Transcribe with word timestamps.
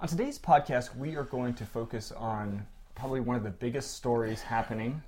On 0.00 0.08
today's 0.08 0.38
podcast, 0.38 0.96
we 0.96 1.16
are 1.16 1.24
going 1.24 1.54
to 1.54 1.66
focus 1.66 2.10
on 2.12 2.66
probably 2.94 3.20
one 3.20 3.36
of 3.36 3.42
the 3.42 3.50
biggest 3.50 3.94
stories 3.96 4.40
happening 4.40 5.02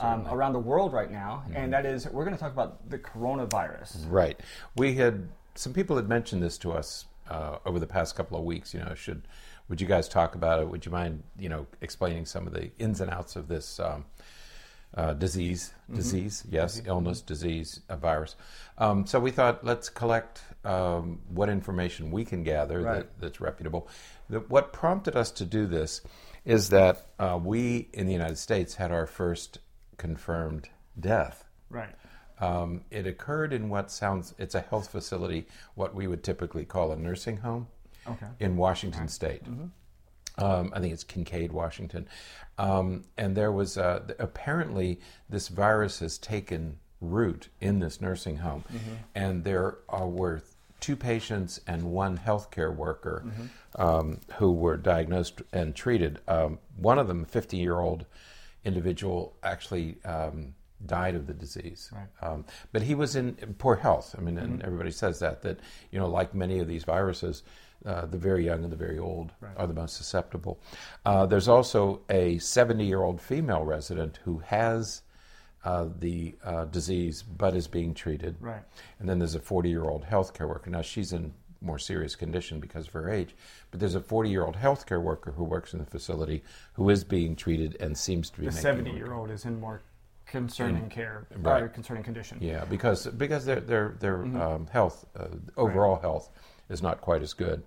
um, 0.00 0.26
around 0.28 0.52
the 0.52 0.58
world 0.58 0.92
right 0.92 1.10
now, 1.10 1.42
Mm-hmm. 1.46 1.56
and 1.56 1.72
that 1.72 1.86
is 1.86 2.06
we're 2.08 2.24
going 2.24 2.36
to 2.36 2.40
talk 2.40 2.52
about 2.52 2.88
the 2.90 2.98
coronavirus. 2.98 4.04
Right. 4.10 4.38
We 4.76 4.94
had 4.94 5.28
some 5.54 5.72
people 5.72 5.96
had 5.96 6.08
mentioned 6.08 6.42
this 6.42 6.58
to 6.58 6.72
us 6.72 7.06
uh, 7.30 7.58
over 7.64 7.78
the 7.78 7.86
past 7.86 8.16
couple 8.16 8.36
of 8.38 8.44
weeks. 8.44 8.74
You 8.74 8.80
know, 8.80 8.94
should 8.94 9.22
would 9.68 9.80
you 9.80 9.86
guys 9.86 10.08
talk 10.08 10.34
about 10.34 10.60
it? 10.60 10.68
Would 10.68 10.84
you 10.84 10.92
mind, 10.92 11.22
you 11.38 11.48
know, 11.48 11.66
explaining 11.80 12.26
some 12.26 12.46
of 12.46 12.52
the 12.52 12.70
ins 12.78 13.00
and 13.00 13.10
outs 13.10 13.36
of 13.36 13.48
this 13.48 13.80
um, 13.80 14.04
uh, 14.96 15.12
disease? 15.14 15.72
Disease, 15.92 16.44
yes, 16.50 16.80
illness, 16.86 17.20
disease, 17.20 17.80
a 17.88 17.96
virus. 17.96 18.36
Um, 18.78 19.06
so 19.06 19.20
we 19.20 19.30
thought 19.30 19.64
let's 19.64 19.88
collect 19.88 20.40
um, 20.64 21.20
what 21.28 21.48
information 21.48 22.10
we 22.10 22.24
can 22.24 22.42
gather 22.42 22.80
Right. 22.80 22.94
that, 22.96 23.20
that's 23.20 23.40
reputable. 23.40 23.88
The, 24.30 24.40
what 24.40 24.72
prompted 24.72 25.14
us 25.16 25.30
to 25.32 25.44
do 25.44 25.66
this 25.66 26.00
is 26.44 26.70
that 26.70 27.06
uh, 27.18 27.38
we 27.42 27.88
in 27.92 28.06
the 28.06 28.12
United 28.12 28.38
States 28.38 28.74
had 28.76 28.92
our 28.92 29.06
first 29.06 29.58
confirmed 29.98 30.68
death. 30.98 31.44
Right. 31.70 31.94
Um, 32.40 32.82
it 32.90 33.06
occurred 33.06 33.52
in 33.52 33.68
what 33.68 33.90
sounds, 33.90 34.34
it's 34.38 34.54
a 34.54 34.60
health 34.60 34.90
facility, 34.90 35.46
what 35.74 35.94
we 35.94 36.06
would 36.06 36.22
typically 36.24 36.64
call 36.64 36.92
a 36.92 36.96
nursing 36.96 37.38
home 37.38 37.68
Okay. 38.06 38.26
in 38.40 38.56
Washington 38.56 39.08
State. 39.08 39.42
Um, 40.38 40.72
I 40.74 40.80
think 40.80 40.92
it's 40.92 41.04
Kincaid, 41.04 41.52
Washington. 41.52 42.08
Um, 42.58 43.04
and 43.16 43.36
there 43.36 43.52
was, 43.52 43.78
uh, 43.78 44.00
apparently, 44.18 45.00
this 45.28 45.48
virus 45.48 46.00
has 46.00 46.18
taken 46.18 46.78
root 47.00 47.48
in 47.60 47.78
this 47.80 48.00
nursing 48.00 48.38
home. 48.38 48.64
And 49.14 49.44
there 49.44 49.78
are, 49.88 50.08
were 50.08 50.42
two 50.80 50.96
patients 50.96 51.60
and 51.66 51.84
one 51.84 52.18
healthcare 52.18 52.74
worker 52.74 53.24
um, 53.76 54.20
who 54.36 54.52
were 54.52 54.76
diagnosed 54.76 55.42
and 55.52 55.74
treated. 55.74 56.20
Um, 56.28 56.58
one 56.76 56.98
of 56.98 57.06
them, 57.08 57.22
a 57.22 57.26
50 57.26 57.56
year 57.56 57.78
old 57.78 58.06
individual, 58.64 59.36
actually. 59.42 59.96
Um, 60.04 60.54
died 60.86 61.14
of 61.14 61.26
the 61.26 61.32
disease 61.32 61.90
Right. 61.94 62.08
um, 62.20 62.44
but 62.72 62.82
he 62.82 62.94
was 62.94 63.16
in 63.16 63.32
poor 63.56 63.76
health. 63.76 64.14
I 64.18 64.20
mean, 64.20 64.36
and 64.36 64.60
everybody 64.62 64.90
says 64.90 65.18
that 65.20 65.40
that 65.40 65.60
you 65.90 65.98
know, 65.98 66.08
like 66.08 66.34
many 66.34 66.58
of 66.58 66.68
these 66.68 66.84
viruses, 66.84 67.42
uh, 67.84 68.06
the 68.06 68.18
very 68.18 68.44
young 68.44 68.62
and 68.64 68.72
the 68.72 68.76
very 68.76 68.98
old 68.98 69.30
Right. 69.40 69.52
are 69.56 69.66
the 69.66 69.74
most 69.74 69.96
susceptible. 69.96 70.58
Uh, 71.04 71.26
there's 71.26 71.48
also 71.48 72.00
a 72.08 72.36
70-year-old 72.36 73.20
female 73.20 73.64
resident 73.64 74.18
who 74.24 74.38
has 74.38 75.02
uh, 75.64 75.86
the 75.98 76.34
uh, 76.44 76.64
disease 76.66 77.22
but 77.22 77.54
is 77.54 77.66
being 77.66 77.94
treated, 77.94 78.36
Right. 78.40 78.62
and 79.00 79.08
then 79.08 79.18
there's 79.18 79.34
a 79.34 79.40
40-year-old 79.40 80.04
healthcare 80.04 80.48
worker. 80.48 80.70
Now 80.70 80.82
she's 80.82 81.12
in 81.12 81.32
more 81.60 81.78
serious 81.78 82.14
condition 82.14 82.60
because 82.60 82.86
of 82.86 82.92
her 82.92 83.08
age, 83.10 83.34
but 83.70 83.80
there's 83.80 83.94
a 83.94 84.00
40-year-old 84.00 84.56
healthcare 84.56 85.00
worker 85.02 85.32
who 85.32 85.44
works 85.44 85.72
in 85.72 85.78
the 85.78 85.86
facility 85.86 86.42
who 86.74 86.90
is 86.90 87.02
being 87.04 87.34
treated 87.34 87.76
and 87.80 87.96
seems 87.96 88.28
to 88.30 88.38
be 88.40 88.46
The 88.46 88.50
making 88.52 88.62
seventy-year-old 88.62 89.30
is 89.30 89.46
in 89.46 89.58
more 89.58 89.80
concerning 90.26 90.88
care, 90.88 91.26
or 91.44 91.68
concerning 91.68 92.02
condition. 92.02 92.38
Yeah, 92.40 92.64
because 92.66 93.06
because 93.06 93.44
their 93.46 93.60
their 93.60 93.96
their 94.00 94.22
um, 94.22 94.66
health 94.66 95.06
uh, 95.16 95.26
overall 95.56 95.96
health 96.00 96.30
is 96.68 96.82
not 96.82 97.00
quite 97.00 97.22
as 97.22 97.32
good. 97.32 97.62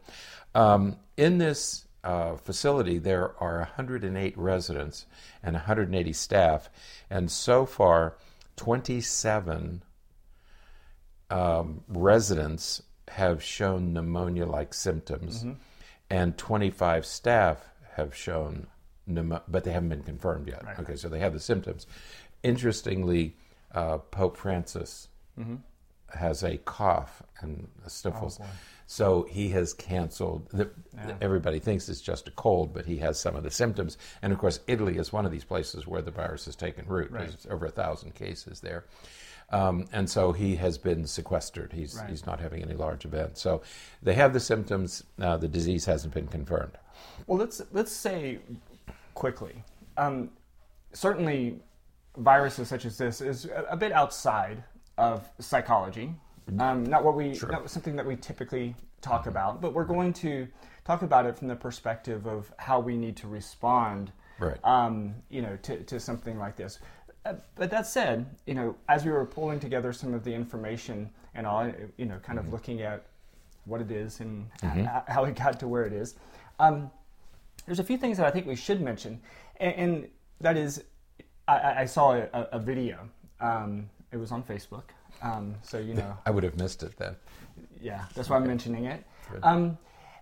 Um, 0.55 0.97
in 1.17 1.37
this 1.37 1.85
uh, 2.03 2.35
facility, 2.35 2.99
there 2.99 3.33
are 3.41 3.57
108 3.59 4.37
residents 4.37 5.05
and 5.43 5.53
180 5.53 6.13
staff, 6.13 6.69
and 7.09 7.29
so 7.29 7.65
far, 7.65 8.15
27 8.55 9.83
um, 11.29 11.83
residents 11.87 12.81
have 13.09 13.43
shown 13.43 13.93
pneumonia-like 13.93 14.73
symptoms, 14.73 15.45
and 16.09 16.37
25 16.37 17.05
staff 17.05 17.63
have 17.95 18.15
shown 18.15 18.67
pneumonia, 19.05 19.43
but 19.47 19.63
they 19.63 19.71
haven't 19.71 19.89
been 19.89 20.03
confirmed 20.03 20.47
yet. 20.47 20.63
Right. 20.63 20.79
Okay, 20.79 20.95
so 20.95 21.09
they 21.09 21.19
have 21.19 21.33
the 21.33 21.39
symptoms. 21.39 21.87
Interestingly, 22.43 23.35
uh, 23.73 23.97
Pope 23.97 24.37
Francis 24.37 25.07
has 26.13 26.43
a 26.43 26.57
cough 26.57 27.21
and 27.41 27.67
sniffles. 27.87 28.39
Oh, 28.41 28.45
so 28.85 29.23
he 29.29 29.49
has 29.49 29.73
canceled. 29.73 30.47
The, 30.49 30.69
Yeah. 30.95 31.15
Everybody 31.21 31.59
thinks 31.59 31.89
it's 31.89 32.01
just 32.01 32.27
a 32.27 32.31
cold, 32.31 32.73
but 32.73 32.85
he 32.85 32.97
has 32.97 33.19
some 33.19 33.35
of 33.35 33.43
the 33.43 33.51
symptoms. 33.51 33.97
And 34.21 34.31
of 34.33 34.39
course, 34.39 34.59
Italy 34.67 34.97
is 34.97 35.11
one 35.13 35.25
of 35.25 35.31
these 35.31 35.43
places 35.43 35.85
where 35.85 36.01
the 36.01 36.11
virus 36.11 36.45
has 36.45 36.55
taken 36.55 36.85
root. 36.87 37.11
Right. 37.11 37.27
There's 37.27 37.45
over 37.49 37.65
a 37.65 37.71
thousand 37.71 38.15
cases 38.15 38.61
there. 38.61 38.85
Um, 39.49 39.85
and 39.93 40.09
so 40.09 40.31
he 40.31 40.55
has 40.57 40.77
been 40.77 41.05
sequestered. 41.05 41.71
He's, 41.73 41.95
Right. 41.95 42.09
he's 42.09 42.25
not 42.25 42.39
having 42.39 42.61
any 42.63 42.73
large 42.73 43.05
events. 43.05 43.41
So 43.41 43.61
they 44.01 44.13
have 44.15 44.33
the 44.33 44.39
symptoms. 44.39 45.03
Uh, 45.21 45.37
the 45.37 45.47
disease 45.47 45.85
hasn't 45.85 46.13
been 46.13 46.27
confirmed. 46.27 46.77
Well, 47.27 47.37
let's 47.37 47.61
let's 47.71 47.91
say 47.91 48.39
quickly. 49.13 49.63
Um, 49.97 50.31
certainly, 50.93 51.59
viruses 52.17 52.67
such 52.67 52.85
as 52.85 52.97
this 52.97 53.21
is 53.21 53.45
a, 53.45 53.65
a 53.71 53.77
bit 53.77 53.91
outside 53.91 54.63
of 54.97 55.29
psychology. 55.39 56.13
Um, 56.59 56.85
not 56.85 57.03
what 57.03 57.15
we 57.15 57.37
not 57.49 57.69
something 57.69 57.95
that 57.97 58.05
we 58.05 58.15
typically 58.15 58.73
talk 59.01 59.27
about, 59.27 59.61
but 59.61 59.73
we're 59.73 59.83
going 59.83 60.13
to 60.13 60.47
talk 60.85 61.01
about 61.01 61.25
it 61.25 61.37
from 61.37 61.47
the 61.49 61.55
perspective 61.55 62.25
of 62.25 62.51
how 62.57 62.79
we 62.79 62.95
need 62.95 63.17
to 63.17 63.27
respond. 63.27 64.11
Right. 64.39 64.57
Um, 64.63 65.15
you 65.29 65.41
know, 65.41 65.57
to, 65.63 65.83
to 65.83 65.99
something 65.99 66.37
like 66.37 66.55
this. 66.55 66.79
Uh, 67.25 67.33
but 67.55 67.69
that 67.71 67.85
said, 67.87 68.25
you 68.45 68.53
know, 68.53 68.75
as 68.87 69.03
we 69.03 69.11
were 69.11 69.25
pulling 69.25 69.59
together 69.59 69.91
some 69.91 70.13
of 70.13 70.23
the 70.23 70.33
information 70.33 71.09
and 71.35 71.45
all, 71.45 71.69
you 71.97 72.05
know, 72.05 72.17
kind 72.19 72.39
of 72.39 72.53
looking 72.53 72.81
at 72.81 73.03
what 73.65 73.81
it 73.81 73.91
is 73.91 74.19
and 74.21 74.47
h- 74.63 74.87
how 75.07 75.25
it 75.25 75.35
got 75.35 75.59
to 75.59 75.67
where 75.67 75.85
it 75.85 75.91
is. 75.91 76.15
Um, 76.59 76.89
there's 77.65 77.79
a 77.79 77.83
few 77.83 77.97
things 77.97 78.17
that 78.17 78.25
I 78.27 78.31
think 78.31 78.45
we 78.47 78.55
should 78.55 78.79
mention, 78.79 79.19
and, 79.57 79.73
and 79.75 80.07
that 80.39 80.55
is, 80.55 80.83
I- 81.47 81.81
I, 81.81 81.85
saw 81.85 82.13
a, 82.13 82.29
a- 82.33 82.47
a 82.53 82.59
video. 82.59 83.09
Um, 83.41 83.89
it 84.11 84.17
was 84.17 84.31
on 84.31 84.43
Facebook, 84.43 84.83
um, 85.21 85.55
so 85.61 85.77
you 85.79 85.93
know, 85.93 86.17
I 86.25 86.31
would 86.31 86.43
have 86.43 86.57
missed 86.57 86.83
it 86.83 86.95
then. 86.97 87.15
yeah, 87.81 88.05
that's 88.15 88.29
why 88.29 88.37
I'm 88.37 88.47
mentioning 88.47 88.85
it. 88.85 89.03
Um, 89.43 89.77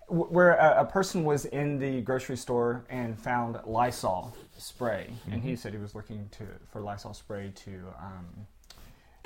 wh- 0.07 0.31
where 0.31 0.55
a, 0.55 0.81
a 0.81 0.85
person 0.85 1.23
was 1.23 1.45
in 1.45 1.77
the 1.79 2.01
grocery 2.01 2.37
store 2.37 2.83
and 2.89 3.17
found 3.19 3.59
Lysol 3.65 4.35
spray, 4.57 5.07
and 5.25 5.35
Mm-hmm. 5.41 5.47
he 5.49 5.55
said 5.55 5.73
he 5.73 5.79
was 5.79 5.93
looking 5.95 6.27
to 6.31 6.45
for 6.71 6.81
Lysol 6.81 7.13
spray 7.13 7.51
to 7.55 7.71
um, 7.99 8.47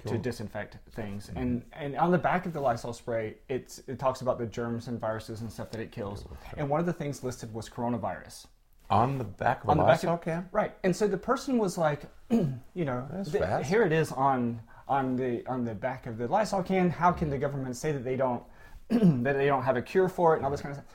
to 0.05 0.17
disinfect 0.17 0.77
things. 0.91 1.29
And 1.35 1.63
and 1.73 1.97
on 1.97 2.11
the 2.11 2.17
back 2.17 2.45
of 2.45 2.53
the 2.53 2.59
Lysol 2.61 2.93
spray, 2.93 3.35
it's 3.49 3.81
it 3.87 3.99
talks 3.99 4.21
about 4.21 4.37
the 4.39 4.45
germs 4.45 4.87
and 4.87 4.99
viruses 4.99 5.41
and 5.41 5.51
stuff 5.51 5.71
that 5.71 5.81
it 5.81 5.91
kills. 5.91 6.25
And 6.57 6.69
one 6.69 6.79
of 6.79 6.85
the 6.85 6.93
things 6.93 7.23
listed 7.23 7.53
was 7.53 7.69
coronavirus. 7.69 8.45
On 8.89 9.17
the 9.17 9.23
back 9.23 9.63
of 9.63 9.69
a 9.69 9.71
On 9.71 9.77
the 9.77 9.83
back 9.83 10.01
Lysol 10.03 10.15
of- 10.15 10.21
can? 10.21 10.49
Right. 10.51 10.73
And 10.83 10.95
so 10.95 11.07
the 11.07 11.17
person 11.17 11.57
was 11.57 11.77
like, 11.77 12.01
you 12.29 12.49
know, 12.75 13.07
That's 13.11 13.31
th- 13.31 13.43
fast. 13.43 13.69
here 13.69 13.83
it 13.83 13.91
is 13.91 14.11
on 14.11 14.61
on 14.87 15.15
the 15.15 15.45
on 15.45 15.63
the 15.63 15.75
back 15.75 16.07
of 16.07 16.17
the 16.17 16.27
Lysol 16.27 16.63
can. 16.63 16.89
How 16.89 17.11
can 17.11 17.29
the 17.29 17.37
government 17.37 17.75
say 17.75 17.91
that 17.91 18.03
they 18.03 18.15
don't 18.15 18.43
that 18.89 19.33
they 19.37 19.45
don't 19.45 19.63
have 19.63 19.77
a 19.77 19.81
cure 19.81 20.09
for 20.09 20.33
it 20.33 20.37
and 20.37 20.45
all 20.45 20.51
this 20.51 20.61
kind 20.61 20.71
of 20.75 20.81
stuff? 20.81 20.93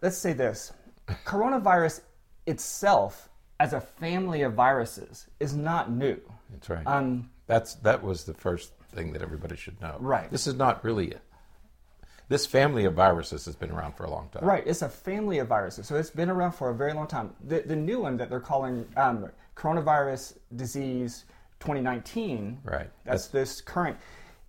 Let's 0.00 0.16
say 0.18 0.32
this: 0.32 0.72
coronavirus 1.26 2.00
itself, 2.46 3.28
as 3.60 3.72
a 3.72 3.80
family 3.80 4.42
of 4.42 4.54
viruses, 4.54 5.26
is 5.40 5.54
not 5.54 5.90
new. 5.90 6.18
That's 6.50 6.68
right. 6.70 6.86
Um, 6.86 7.30
That's 7.46 7.74
that 7.76 8.02
was 8.02 8.24
the 8.24 8.34
first 8.34 8.72
thing 8.92 9.12
that 9.12 9.22
everybody 9.22 9.56
should 9.56 9.80
know. 9.80 9.96
Right. 10.00 10.30
This 10.30 10.46
is 10.46 10.54
not 10.54 10.82
really 10.84 11.08
it. 11.08 11.20
This 12.28 12.46
family 12.46 12.84
of 12.86 12.94
viruses 12.94 13.44
has 13.44 13.54
been 13.54 13.70
around 13.70 13.94
for 13.96 14.04
a 14.04 14.10
long 14.10 14.28
time. 14.30 14.44
Right, 14.44 14.62
it's 14.66 14.82
a 14.82 14.88
family 14.88 15.38
of 15.38 15.48
viruses, 15.48 15.86
so 15.86 15.96
it's 15.96 16.10
been 16.10 16.30
around 16.30 16.52
for 16.52 16.70
a 16.70 16.74
very 16.74 16.94
long 16.94 17.06
time. 17.06 17.34
The, 17.46 17.60
the 17.60 17.76
new 17.76 18.00
one 18.00 18.16
that 18.16 18.30
they're 18.30 18.40
calling 18.40 18.86
um, 18.96 19.28
coronavirus 19.56 20.36
disease 20.56 21.24
2019, 21.60 22.58
Right. 22.64 22.88
That's 23.04 23.28
this 23.28 23.60
current 23.60 23.96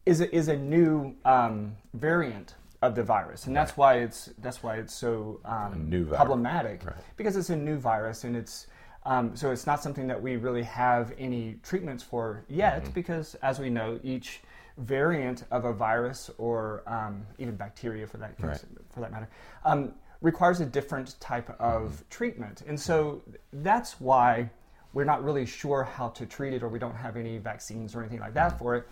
is 0.06 0.22
a, 0.22 0.34
is 0.36 0.48
a 0.48 0.56
new 0.58 1.16
um, 1.26 1.76
variant 1.94 2.56
of 2.82 2.96
the 2.96 3.04
virus, 3.04 3.48
and 3.48 3.56
that's 3.56 3.76
why 3.76 3.96
it's 3.96 4.30
that's 4.40 4.62
why 4.62 4.76
it's 4.78 4.94
so 4.94 5.40
um, 5.46 5.90
new 5.90 6.06
problematic 6.06 6.86
Right. 6.86 6.96
because 7.18 7.36
it's 7.36 7.50
a 7.50 7.56
new 7.56 7.78
virus 7.78 8.24
and 8.24 8.36
it's. 8.36 8.68
Um, 9.08 9.36
so 9.36 9.52
it's 9.52 9.68
not 9.68 9.84
something 9.84 10.08
that 10.08 10.20
we 10.20 10.36
really 10.36 10.64
have 10.64 11.14
any 11.20 11.58
treatments 11.62 12.02
for 12.04 12.44
yet, 12.50 12.84
Mm-hmm. 12.86 12.94
because 12.94 13.36
as 13.36 13.60
we 13.60 13.70
know, 13.70 14.00
each 14.04 14.42
variant 14.78 15.44
of 15.52 15.66
a 15.66 15.74
virus 15.74 16.30
or 16.38 16.84
um, 16.88 17.26
even 17.38 17.56
bacteria, 17.56 18.06
for 18.08 18.18
that 18.18 18.36
Right. 18.40 18.62
for 18.90 19.00
that 19.02 19.12
matter, 19.12 19.30
um, 19.64 19.94
requires 20.22 20.60
a 20.62 20.66
different 20.66 21.20
type 21.20 21.50
of 21.60 21.92
Mm-hmm. 21.92 22.10
treatment. 22.10 22.64
And 22.68 22.80
so 22.80 23.22
that's 23.54 24.00
why 24.02 24.50
we're 24.94 25.04
not 25.06 25.24
really 25.24 25.46
sure 25.46 25.84
how 25.84 26.10
to 26.10 26.26
treat 26.26 26.54
it 26.54 26.64
or 26.64 26.70
we 26.70 26.80
don't 26.80 26.96
have 26.96 27.18
any 27.18 27.38
vaccines 27.38 27.96
or 27.96 28.00
anything 28.02 28.20
like 28.20 28.30
Mm-hmm. 28.34 28.50
that 28.50 28.60
for 28.60 28.76
it. 28.76 28.88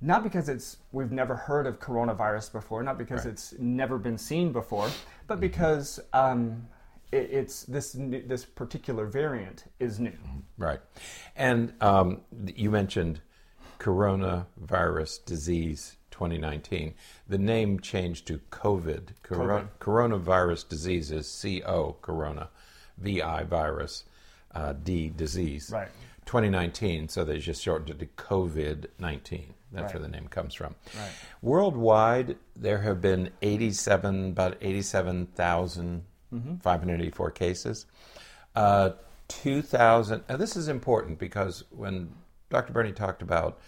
Not 0.00 0.22
because 0.22 0.48
it's 0.48 0.76
we've 0.92 1.10
never 1.10 1.34
heard 1.34 1.66
of 1.66 1.80
coronavirus 1.80 2.52
before, 2.52 2.82
not 2.84 2.98
because 2.98 3.24
Right. 3.24 3.32
it's 3.32 3.54
never 3.58 3.98
been 3.98 4.18
seen 4.18 4.52
before, 4.52 4.88
but 5.26 5.40
because 5.40 5.98
um, 6.12 6.68
it, 7.10 7.28
it's 7.32 7.64
this 7.64 7.96
new- 7.96 8.22
this 8.22 8.44
particular 8.44 9.06
variant 9.06 9.64
is 9.80 9.98
new. 9.98 10.12
Right. 10.56 10.80
And 11.34 11.72
um, 11.80 12.20
you 12.54 12.70
mentioned 12.70 13.20
coronavirus 13.78 15.24
disease 15.24 15.96
2019. 16.10 16.94
The 17.28 17.38
name 17.38 17.80
changed 17.80 18.26
to 18.26 18.40
COVID, 18.50 19.10
Coro- 19.22 19.68
coronavirus 19.80 20.68
diseases, 20.68 21.40
CO, 21.42 21.96
corona, 22.02 22.48
VI 22.98 23.44
virus, 23.44 24.04
uh, 24.54 24.72
D 24.72 25.08
disease. 25.10 25.70
Right. 25.72 25.88
2019, 26.26 27.08
so 27.08 27.24
they 27.24 27.38
just 27.38 27.62
shortened 27.62 27.90
it 27.90 27.98
to 28.00 28.06
COVID 28.22 28.86
19. 28.98 29.54
That's 29.70 29.84
Right. 29.84 29.94
where 29.94 30.02
the 30.02 30.08
name 30.08 30.28
comes 30.28 30.54
from. 30.54 30.74
Right. 30.96 31.10
Worldwide, 31.42 32.36
there 32.56 32.78
have 32.78 33.00
been 33.00 33.30
87, 33.42 34.30
about 34.30 34.56
87,584 34.60 37.30
cases. 37.30 37.86
Uh, 38.54 38.90
2,000, 39.28 40.22
this 40.38 40.56
is 40.56 40.68
important 40.68 41.18
because 41.18 41.64
when 41.70 42.14
Dr. 42.50 42.72
Berney 42.72 42.92
talked 42.92 43.22
about, 43.22 43.60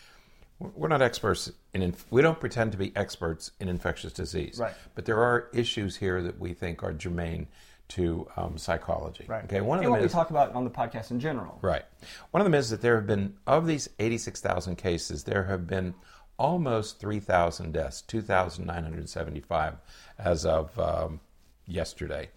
we're 0.59 0.89
not 0.89 1.03
experts 1.03 1.51
in, 1.73 1.83
inf- 1.83 2.07
we 2.11 2.23
don't 2.23 2.39
pretend 2.39 2.73
to 2.73 2.79
be 2.79 2.95
experts 2.97 3.53
in 3.61 3.69
infectious 3.69 4.13
disease. 4.13 4.59
Right. 4.59 4.75
But 4.95 5.05
there 5.07 5.19
are 5.19 5.49
issues 5.53 5.97
here 5.97 6.23
that 6.23 6.39
we 6.39 6.53
think 6.53 6.83
are 6.83 6.93
germane 6.93 7.49
to 7.89 8.29
um, 8.37 8.57
psychology. 8.57 9.25
Right. 9.27 9.45
Okay, 9.45 9.61
one 9.61 9.79
of 9.79 9.85
and 9.85 9.87
them 9.87 9.91
what 9.93 10.03
is. 10.03 10.13
we 10.13 10.15
talk 10.15 10.31
about 10.31 10.53
on 10.55 10.65
the 10.65 10.71
podcast 10.71 11.11
in 11.11 11.19
general. 11.19 11.59
Right. 11.61 11.85
One 12.31 12.41
of 12.41 12.45
them 12.45 12.55
is 12.55 12.71
that 12.71 12.83
there 12.83 12.97
have 12.97 13.07
been, 13.07 13.35
of 13.47 13.67
these 13.67 13.89
86,000 13.99 14.77
cases, 14.77 15.25
there 15.25 15.45
have 15.45 15.67
been 15.67 15.95
almost 16.39 17.01
3,000 17.01 17.73
deaths, 17.73 18.03
2,975 18.03 19.75
as 20.19 20.47
of 20.47 20.79
um, 20.79 21.21
yesterday. 21.67 22.31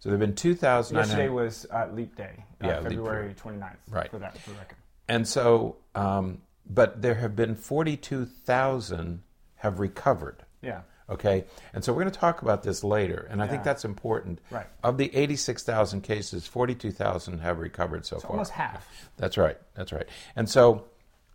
So 0.00 0.08
there 0.08 0.18
have 0.18 0.26
been 0.26 0.34
2,900. 0.36 1.06
Yesterday 1.06 1.28
was 1.28 1.66
uh, 1.70 1.88
Leap 1.92 2.16
Day, 2.16 2.44
uh, 2.62 2.68
Yeah, 2.68 2.80
Leap 2.80 2.90
February 2.90 3.34
29th. 3.34 3.76
Right. 3.90 4.10
For 4.10 4.18
that, 4.18 4.38
for 4.38 4.50
the 4.50 4.56
record. 4.56 4.76
And 5.08 5.26
so, 5.26 5.76
um, 5.94 6.42
but 6.68 7.02
there 7.02 7.14
have 7.14 7.34
been 7.34 7.54
42,000 7.54 9.22
have 9.56 9.80
recovered. 9.80 10.44
Yeah. 10.62 10.82
Okay, 11.10 11.46
and 11.72 11.82
so 11.82 11.90
we're 11.94 12.02
going 12.02 12.12
to 12.12 12.20
talk 12.20 12.42
about 12.42 12.62
this 12.62 12.84
later, 12.84 13.26
and 13.30 13.42
I 13.42 13.46
think 13.46 13.62
that's 13.64 13.86
important. 13.86 14.40
Right. 14.50 14.66
Of 14.84 14.98
the 14.98 15.14
86,000 15.16 16.02
cases, 16.02 16.46
42,000 16.46 17.38
have 17.38 17.60
recovered 17.60 18.04
so 18.04 18.18
far. 18.18 18.32
Almost 18.32 18.52
half. 18.52 18.86
That's 19.16 19.38
right. 19.38 19.56
That's 19.74 19.90
right. 19.90 20.06
And 20.36 20.46
so 20.50 20.84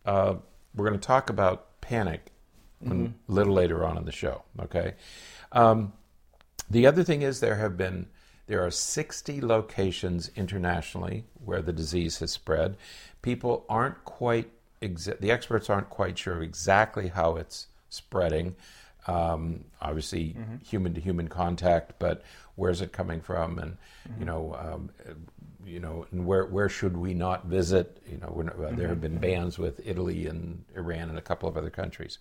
uh, 0.06 0.36
we're 0.76 0.88
going 0.88 1.00
to 1.00 1.06
talk 1.06 1.32
about 1.32 1.82
panic 1.82 2.32
when, 2.80 3.16
a 3.28 3.32
little 3.32 3.54
later 3.54 3.84
on 3.84 3.98
in 3.98 4.06
the 4.06 4.12
show. 4.12 4.44
Okay. 4.60 4.94
Um, 5.52 5.94
the 6.70 6.86
other 6.86 7.04
thing 7.04 7.24
is 7.24 7.40
there 7.40 7.56
have 7.56 7.76
been 7.76 8.08
there 8.54 8.64
are 8.64 8.70
60 8.70 9.42
locations 9.42 10.30
internationally 10.36 11.24
where 11.44 11.64
the 11.64 11.74
disease 11.74 12.20
has 12.20 12.32
spread. 12.32 12.78
People 13.24 13.66
aren't 13.68 14.06
quite 14.06 14.52
exa- 14.80 15.20
the 15.20 15.32
experts 15.32 15.72
aren't 15.72 15.90
quite 15.90 16.20
sure 16.20 16.44
exactly 16.44 17.08
how 17.08 17.36
it's 17.36 17.66
spreading. 17.90 18.56
Um, 19.08 19.66
obviously, 19.82 20.36
human 20.64 20.94
to 20.94 21.02
human 21.02 21.30
contact, 21.30 21.94
but 21.98 22.22
where's 22.54 22.82
it 22.82 22.92
coming 22.92 23.22
from? 23.22 23.58
And 23.58 23.78
you 24.20 24.26
know, 24.26 24.56
um, 24.60 24.92
you 25.66 25.80
know, 25.80 26.06
and 26.12 26.28
where 26.28 26.46
where 26.46 26.70
should 26.70 26.96
we 26.96 27.16
not 27.16 27.48
visit? 27.48 28.04
You 28.08 28.20
know, 28.20 28.32
we're 28.36 28.44
not, 28.44 28.64
uh, 28.64 28.76
there 28.76 28.88
have 28.90 29.02
been 29.02 29.18
bans 29.18 29.58
with 29.58 29.82
Italy 29.84 30.28
and 30.28 30.64
Iran 30.76 31.10
and 31.10 31.18
a 31.18 31.24
couple 31.24 31.50
of 31.50 31.58
other 31.58 31.72
countries. 31.72 32.20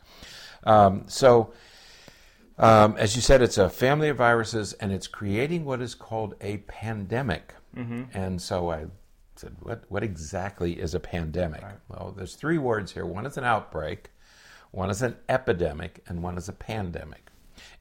Um, 0.65 1.05
so. 1.09 1.53
Um, 2.63 2.97
as 2.97 3.17
you 3.17 3.23
said, 3.23 3.43
it's 3.43 3.59
a 3.59 3.69
family 3.69 4.09
of 4.09 4.19
viruses, 4.19 4.73
and 4.75 4.93
it's 4.93 5.09
creating 5.09 5.65
what 5.65 5.81
is 5.83 5.97
called 5.97 6.37
a 6.41 6.59
pandemic. 6.59 7.55
And 8.15 8.41
so 8.41 8.71
I 8.71 8.87
said, 9.35 9.57
"What? 9.61 9.85
What 9.89 10.03
exactly 10.05 10.81
is 10.81 10.95
a 10.95 11.01
pandemic?" 11.01 11.63
Well, 11.89 12.15
there's 12.17 12.37
three 12.37 12.59
words 12.59 12.93
here. 12.93 13.05
One 13.05 13.27
is 13.27 13.37
an 13.37 13.45
outbreak, 13.45 14.11
one 14.71 14.91
is 14.91 15.03
an 15.03 15.17
epidemic, 15.29 16.05
and 16.07 16.23
one 16.23 16.39
is 16.39 16.49
a 16.49 16.53
pandemic. 16.53 17.31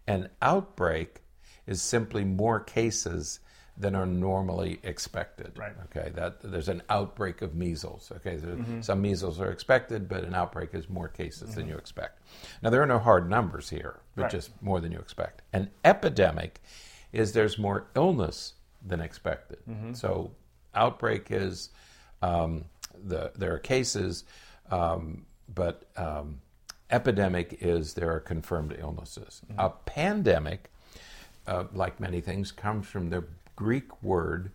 An 0.07 0.29
outbreak 0.41 1.21
is 1.67 1.81
simply 1.81 2.23
more 2.23 2.59
cases 2.59 3.39
than 3.81 3.95
are 3.95 4.05
normally 4.05 4.79
expected. 4.83 5.57
Right. 5.57 5.73
Okay. 5.85 6.11
That 6.13 6.39
there's 6.41 6.69
an 6.69 6.83
outbreak 6.89 7.41
of 7.41 7.55
measles. 7.55 8.11
Okay. 8.17 8.35
there- 8.37 8.81
Some 8.83 9.01
measles 9.01 9.39
are 9.41 9.49
expected, 9.51 10.07
but 10.07 10.23
an 10.23 10.35
outbreak 10.35 10.73
is 10.75 10.87
more 10.89 11.07
cases 11.07 11.55
than 11.55 11.67
you 11.67 11.75
expect. 11.75 12.21
Now 12.61 12.69
there 12.69 12.81
are 12.81 12.85
no 12.85 12.99
hard 12.99 13.29
numbers 13.29 13.69
here, 13.69 13.99
but 14.15 14.23
Right. 14.23 14.31
just 14.31 14.49
more 14.61 14.79
than 14.79 14.91
you 14.91 14.99
expect. 14.99 15.41
An 15.51 15.71
epidemic 15.83 16.61
is 17.11 17.33
there's 17.33 17.57
more 17.57 17.87
illness 17.95 18.53
than 18.85 19.01
expected. 19.01 19.59
So 19.93 20.31
outbreak 20.75 21.27
is 21.31 21.69
um, 22.21 22.65
the 23.03 23.31
there 23.35 23.53
are 23.53 23.59
cases, 23.59 24.25
um, 24.69 25.25
but 25.53 25.85
um, 25.97 26.39
epidemic 26.91 27.57
is 27.61 27.93
there 27.95 28.11
are 28.13 28.19
confirmed 28.19 28.75
illnesses. 28.79 29.41
A 29.57 29.69
pandemic, 29.69 30.69
uh, 31.47 31.63
like 31.73 31.99
many 31.99 32.21
things, 32.21 32.51
comes 32.51 32.85
from 32.87 33.09
the 33.09 33.23
Greek 33.61 34.01
word 34.01 34.51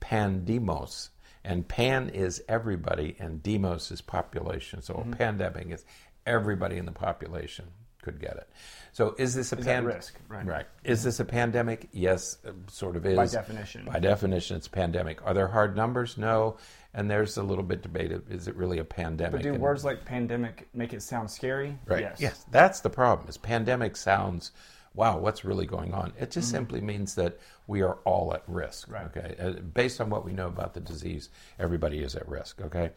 pandemos. 0.00 1.10
And 1.44 1.66
pan 1.66 2.08
is 2.10 2.42
everybody, 2.48 3.16
and 3.18 3.42
demos 3.42 3.90
is 3.92 4.00
population. 4.00 4.82
So 4.82 4.94
a 5.10 5.16
pandemic 5.16 5.70
is 5.70 5.84
everybody 6.26 6.76
in 6.76 6.84
the 6.84 6.92
population 6.92 7.66
could 8.02 8.20
get 8.20 8.36
it. 8.36 8.48
So 8.92 9.14
is 9.18 9.34
this 9.34 9.52
a 9.52 9.56
Is 9.58 9.66
at 9.66 9.72
pan- 9.72 9.84
risk, 9.84 10.18
right. 10.28 10.66
Is 10.84 11.02
this 11.04 11.20
a 11.20 11.24
pandemic? 11.24 11.88
Yes, 11.92 12.38
uh, 12.46 12.50
sort 12.68 12.96
of 12.96 13.06
is. 13.06 13.16
By 13.16 13.26
definition. 13.26 13.84
By 13.84 14.00
definition, 14.00 14.56
it's 14.56 14.66
a 14.66 14.70
pandemic. 14.70 15.24
Are 15.24 15.32
there 15.32 15.46
hard 15.48 15.76
numbers? 15.76 16.18
No. 16.18 16.56
And 16.92 17.08
there's 17.10 17.36
a 17.36 17.42
little 17.42 17.62
bit 17.64 17.82
debate. 17.82 18.10
of, 18.10 18.30
Is 18.30 18.48
it 18.48 18.56
really 18.56 18.78
a 18.78 18.84
pandemic? 18.84 19.32
But 19.32 19.42
do 19.42 19.52
And- 19.54 19.62
words 19.62 19.84
like 19.84 20.04
pandemic 20.04 20.68
make 20.74 20.92
it 20.92 21.02
sound 21.02 21.30
scary? 21.30 21.78
Right. 21.86 22.14
Yes. 22.18 22.44
That's 22.50 22.80
the 22.80 22.90
problem. 22.90 23.28
Is 23.28 23.38
pandemic 23.38 23.96
sounds, 23.96 24.50
wow, 24.94 25.18
what's 25.18 25.44
really 25.44 25.66
going 25.66 25.94
on? 25.94 26.12
It 26.18 26.30
just 26.30 26.48
Mm-hmm. 26.48 26.56
simply 26.56 26.80
means 26.80 27.14
that 27.14 27.38
we 27.66 27.82
are 27.82 27.98
all 28.04 28.34
at 28.34 28.42
risk. 28.46 28.90
Right. 28.90 29.06
Okay. 29.06 29.36
Uh, 29.40 29.52
based 29.60 30.00
on 30.00 30.10
what 30.10 30.24
we 30.24 30.32
know 30.32 30.48
about 30.48 30.74
the 30.74 30.80
disease, 30.80 31.28
everybody 31.58 32.00
is 32.00 32.16
at 32.16 32.28
risk. 32.28 32.60
Okay. 32.60 32.90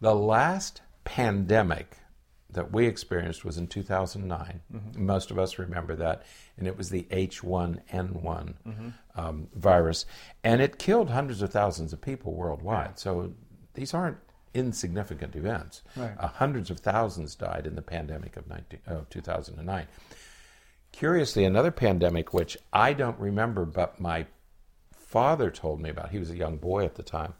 The 0.00 0.14
last 0.14 0.80
pandemic 1.04 1.96
that 2.50 2.72
we 2.72 2.86
experienced 2.86 3.44
was 3.44 3.58
in 3.58 3.66
2009. 3.66 4.60
Mm-hmm. 4.74 5.04
Most 5.06 5.30
of 5.30 5.38
us 5.38 5.58
remember 5.58 5.94
that, 5.96 6.22
and 6.56 6.66
it 6.66 6.76
was 6.78 6.88
the 6.90 7.02
H1N1 7.10 7.82
Mm-hmm. 8.66 8.88
um, 9.16 9.48
virus, 9.54 10.06
and 10.44 10.60
it 10.62 10.78
killed 10.78 11.10
hundreds 11.10 11.42
of 11.42 11.50
thousands 11.50 11.92
of 11.92 12.00
people 12.00 12.32
worldwide. 12.32 12.98
So 12.98 13.32
these 13.74 13.92
aren't 13.92 14.16
insignificant 14.54 15.36
events. 15.36 15.82
Right. 15.96 16.12
Uh, 16.18 16.28
hundreds 16.28 16.70
of 16.70 16.80
thousands 16.80 17.34
died 17.34 17.66
in 17.66 17.74
the 17.74 17.82
pandemic 17.82 18.36
of 18.36 18.48
19, 18.48 18.80
of 18.86 19.10
2009. 19.10 19.86
Curiously, 20.92 21.44
another 21.44 21.70
pandemic 21.70 22.34
which 22.34 22.56
I 22.72 22.92
don't 22.92 23.18
remember, 23.18 23.64
but 23.64 24.00
my 24.00 24.26
father 24.92 25.50
told 25.50 25.80
me 25.80 25.90
about, 25.90 26.10
he 26.10 26.18
was 26.18 26.30
a 26.30 26.36
young 26.36 26.56
boy 26.56 26.84
at 26.84 26.96
the 26.96 27.02
time, 27.02 27.34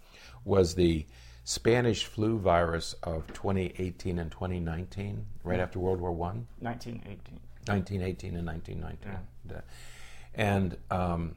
was 0.44 0.74
the 0.74 1.06
Spanish 1.44 2.04
flu 2.04 2.38
virus 2.38 2.94
of 3.02 3.26
2018 3.28 4.18
and 4.18 4.30
2019, 4.30 5.24
right 5.44 5.60
after 5.60 5.78
World 5.78 6.00
War 6.00 6.12
One. 6.12 6.46
1918. 6.60 7.40
1918 7.66 8.36
and 8.36 8.46
1919. 8.46 9.56
Uh, 9.56 9.60
And 10.34 10.76
um, 10.90 11.34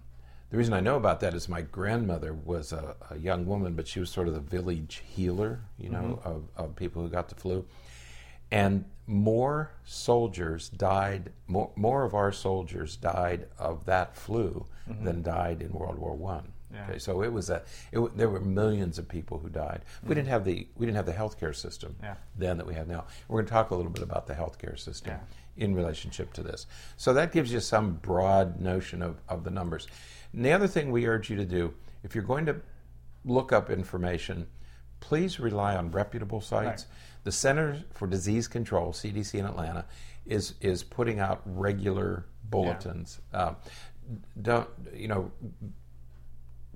the 0.50 0.58
reason 0.58 0.74
I 0.74 0.80
know 0.82 0.98
about 0.98 1.22
that 1.22 1.34
is 1.34 1.48
my 1.50 1.62
grandmother 1.62 2.34
was 2.34 2.74
a, 2.74 2.96
a 3.10 3.18
young 3.18 3.46
woman, 3.46 3.74
but 3.74 3.88
she 3.88 4.00
was 4.00 4.10
sort 4.10 4.28
of 4.28 4.34
the 4.34 4.42
village 4.42 5.02
healer, 5.06 5.62
you 5.78 5.90
know, 5.90 6.20
of, 6.24 6.44
of 6.58 6.76
people 6.76 7.02
who 7.02 7.10
got 7.10 7.30
the 7.30 7.36
flu. 7.36 7.66
And 8.52 8.84
more 9.12 9.72
soldiers 9.84 10.70
died, 10.70 11.32
more, 11.48 11.72
more 11.76 12.04
of 12.04 12.14
our 12.14 12.32
soldiers 12.32 12.96
died 12.96 13.48
of 13.60 13.86
that 13.86 14.16
flu 14.16 14.66
mm-hmm. 14.90 15.04
than 15.04 15.22
died 15.22 15.62
in 15.62 15.72
World 15.72 16.00
War 16.00 16.16
One. 16.16 16.52
Yeah. 16.74 16.86
Okay, 16.88 17.00
so 17.00 17.22
it 17.22 17.34
was 17.34 17.50
a, 17.50 17.58
it, 17.92 17.96
w- 17.96 18.14
there 18.16 18.30
were 18.30 18.40
millions 18.40 18.98
of 18.98 19.10
people 19.10 19.38
who 19.38 19.50
died. 19.50 19.82
We 19.84 20.06
mm-hmm. 20.06 20.14
didn't 20.14 20.28
have 20.30 20.46
the, 20.46 20.68
we 20.78 20.86
didn't 20.86 20.96
have 20.96 21.06
the 21.06 21.12
healthcare 21.14 21.54
system 21.54 21.96
Yeah. 22.02 22.16
then 22.38 22.58
that 22.58 22.66
we 22.66 22.74
have 22.76 22.88
now. 22.88 23.06
We're 23.28 23.40
going 23.40 23.48
to 23.48 23.52
talk 23.52 23.72
a 23.72 23.76
little 23.76 23.92
bit 23.92 24.04
about 24.04 24.26
the 24.26 24.34
healthcare 24.34 24.80
system 24.80 25.16
Yeah. 25.16 25.64
in 25.66 25.76
relationship 25.76 26.32
to 26.34 26.44
this. 26.44 26.68
So 26.96 27.14
that 27.14 27.34
gives 27.34 27.52
you 27.52 27.60
some 27.60 27.96
broad 27.96 28.62
notion 28.62 29.02
of, 29.02 29.20
of 29.28 29.44
the 29.44 29.52
numbers. 29.52 29.88
And 30.32 30.46
the 30.46 30.54
other 30.54 30.68
thing 30.68 30.92
we 30.92 31.06
urge 31.08 31.30
you 31.30 31.36
to 31.36 31.46
do, 31.46 31.74
if 32.04 32.16
you're 32.16 32.24
going 32.24 32.46
to 32.46 32.56
look 33.26 33.52
up 33.52 33.70
information, 33.70 34.48
please 35.02 35.40
rely 35.40 35.76
on 35.76 35.92
reputable 35.92 36.40
sites. 36.40 36.84
Right. 36.84 36.96
The 37.26 37.32
Center 37.32 37.84
for 37.92 38.08
Disease 38.08 38.48
Control, 38.48 38.94
CDC 38.94 39.36
in 39.36 39.46
Atlanta, 39.46 39.86
is 40.26 40.54
is 40.62 40.84
putting 40.84 41.20
out 41.20 41.42
regular 41.46 42.26
bulletins. 42.50 43.20
Um, 43.34 43.58
don't 44.42 44.70
you 44.96 45.10
know? 45.10 45.32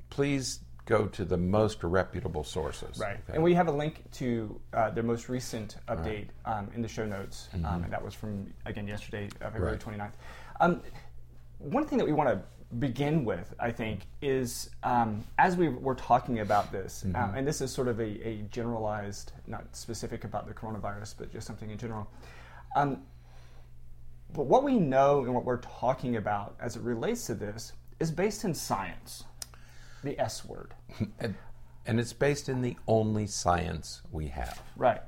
Please 0.10 0.60
go 0.86 1.08
to 1.08 1.26
the 1.26 1.38
most 1.38 1.84
reputable 1.84 2.44
sources. 2.44 3.00
Right. 3.00 3.18
okay? 3.18 3.34
And 3.34 3.44
we 3.44 3.54
have 3.56 3.68
a 3.68 3.72
link 3.72 4.04
to 4.14 4.60
uh, 4.74 4.92
their 4.92 5.04
most 5.04 5.30
recent 5.30 5.78
update 5.88 6.28
um, 6.46 6.70
in 6.76 6.82
the 6.82 6.88
show 6.88 7.06
notes. 7.06 7.50
Um, 7.54 7.84
and 7.84 7.92
that 7.92 8.04
was 8.04 8.14
from, 8.14 8.54
again, 8.66 8.88
yesterday, 8.88 9.30
uh, 9.42 9.50
February 9.50 9.78
Mm-hmm. 9.78 10.00
Right. 10.00 10.12
29th. 10.12 10.62
Um, 10.62 10.82
one 11.58 11.86
thing 11.88 11.98
that 11.98 12.06
we 12.06 12.14
want 12.14 12.30
to 12.30 12.40
begin 12.80 13.24
with, 13.26 13.54
I 13.60 13.72
think, 13.72 14.02
is 14.22 14.70
um, 14.84 15.24
as 15.38 15.56
we 15.56 15.70
were 15.70 15.96
talking 15.96 16.40
about 16.40 16.72
this, 16.72 17.04
Mm-hmm. 17.06 17.16
um, 17.16 17.36
and 17.36 17.48
this 17.48 17.62
is 17.62 17.72
sort 17.72 17.88
of 17.88 18.00
a, 18.00 18.28
a 18.28 18.42
generalized, 18.52 19.32
not 19.48 19.76
specific 19.76 20.24
about 20.24 20.48
the 20.48 20.54
coronavirus, 20.54 21.16
but 21.18 21.32
just 21.32 21.48
something 21.48 21.70
in 21.70 21.78
general. 21.78 22.10
Um, 22.76 23.04
but 24.34 24.48
what 24.48 24.64
we 24.64 24.78
know 24.80 25.24
and 25.24 25.34
what 25.34 25.46
we're 25.46 25.62
talking 25.62 26.18
about 26.18 26.56
as 26.60 26.76
it 26.76 26.82
relates 26.82 27.26
to 27.28 27.36
this 27.36 27.74
is 28.00 28.12
based 28.12 28.44
in 28.44 28.54
science, 28.54 29.24
the 30.04 30.20
S 30.20 30.44
word. 30.46 30.74
And, 31.20 31.36
and 31.88 32.00
it's 32.00 32.14
based 32.14 32.50
in 32.50 32.62
the 32.62 32.76
only 32.88 33.28
science 33.28 34.02
we 34.12 34.28
have. 34.28 34.60
Right. 34.76 35.02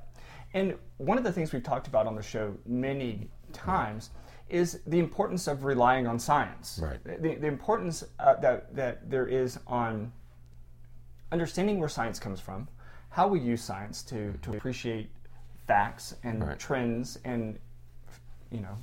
And 0.53 0.75
one 0.97 1.17
of 1.17 1.23
the 1.23 1.31
things 1.31 1.51
we've 1.51 1.63
talked 1.63 1.87
about 1.87 2.05
on 2.05 2.15
the 2.15 2.21
show 2.21 2.55
many 2.67 3.29
times 3.51 4.11
is 4.49 4.79
the 4.87 4.99
importance 4.99 5.47
of 5.47 5.65
relying 5.65 6.07
on 6.07 6.19
science. 6.19 6.79
Right. 6.81 7.03
The, 7.03 7.35
the 7.35 7.47
importance 7.47 8.03
uh, 8.19 8.35
that, 8.35 8.75
that 8.75 9.09
there 9.09 9.27
is 9.27 9.59
on 9.67 10.11
understanding 11.31 11.79
where 11.79 11.89
science 11.89 12.19
comes 12.19 12.39
from, 12.39 12.67
how 13.09 13.27
we 13.27 13.39
use 13.39 13.61
science 13.61 14.03
to, 14.03 14.33
to 14.41 14.53
appreciate 14.53 15.09
facts 15.65 16.15
and 16.23 16.47
Right. 16.47 16.59
trends 16.59 17.19
and, 17.25 17.59
you 18.51 18.61
know, 18.61 18.77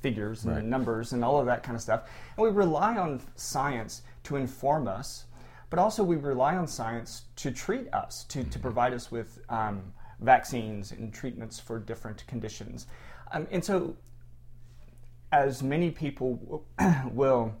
figures 0.00 0.44
and 0.44 0.54
Right. 0.54 0.64
numbers 0.64 1.12
and 1.12 1.24
all 1.24 1.38
of 1.38 1.46
that 1.46 1.62
kind 1.62 1.76
of 1.76 1.82
stuff. 1.82 2.08
And 2.36 2.44
we 2.44 2.50
rely 2.50 2.96
on 2.96 3.20
science 3.36 4.02
to 4.24 4.36
inform 4.36 4.88
us, 4.88 5.26
but 5.70 5.78
also 5.78 6.02
we 6.02 6.16
rely 6.16 6.56
on 6.56 6.66
science 6.66 7.22
to 7.36 7.50
treat 7.52 7.92
us, 7.94 8.24
to, 8.24 8.42
to 8.42 8.58
provide 8.58 8.92
us 8.92 9.12
with 9.12 9.40
um, 9.48 9.92
vaccines 10.20 10.90
and 10.92 11.12
treatments 11.12 11.60
for 11.60 11.78
different 11.78 12.26
conditions. 12.26 12.86
Um, 13.32 13.46
and 13.50 13.64
so, 13.64 13.94
as 15.32 15.62
many 15.62 15.90
people 15.90 16.64
will 17.12 17.54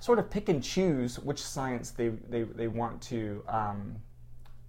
sort 0.00 0.18
of 0.18 0.30
pick 0.30 0.48
and 0.48 0.62
choose 0.62 1.18
which 1.18 1.42
science 1.42 1.90
they, 1.90 2.08
they, 2.08 2.42
they 2.42 2.68
want 2.68 3.00
to, 3.02 3.42
um, 3.48 3.96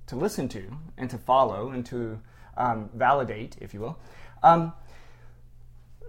to 0.07 0.15
listen 0.15 0.48
to 0.50 0.63
and 0.98 1.10
to 1.10 1.17
follow 1.17 1.69
and 1.69 1.86
to 1.86 2.19
um, 2.57 2.89
validate, 2.93 3.55
if 3.62 3.74
you 3.74 3.79
will. 3.79 4.00
Um, 4.43 4.74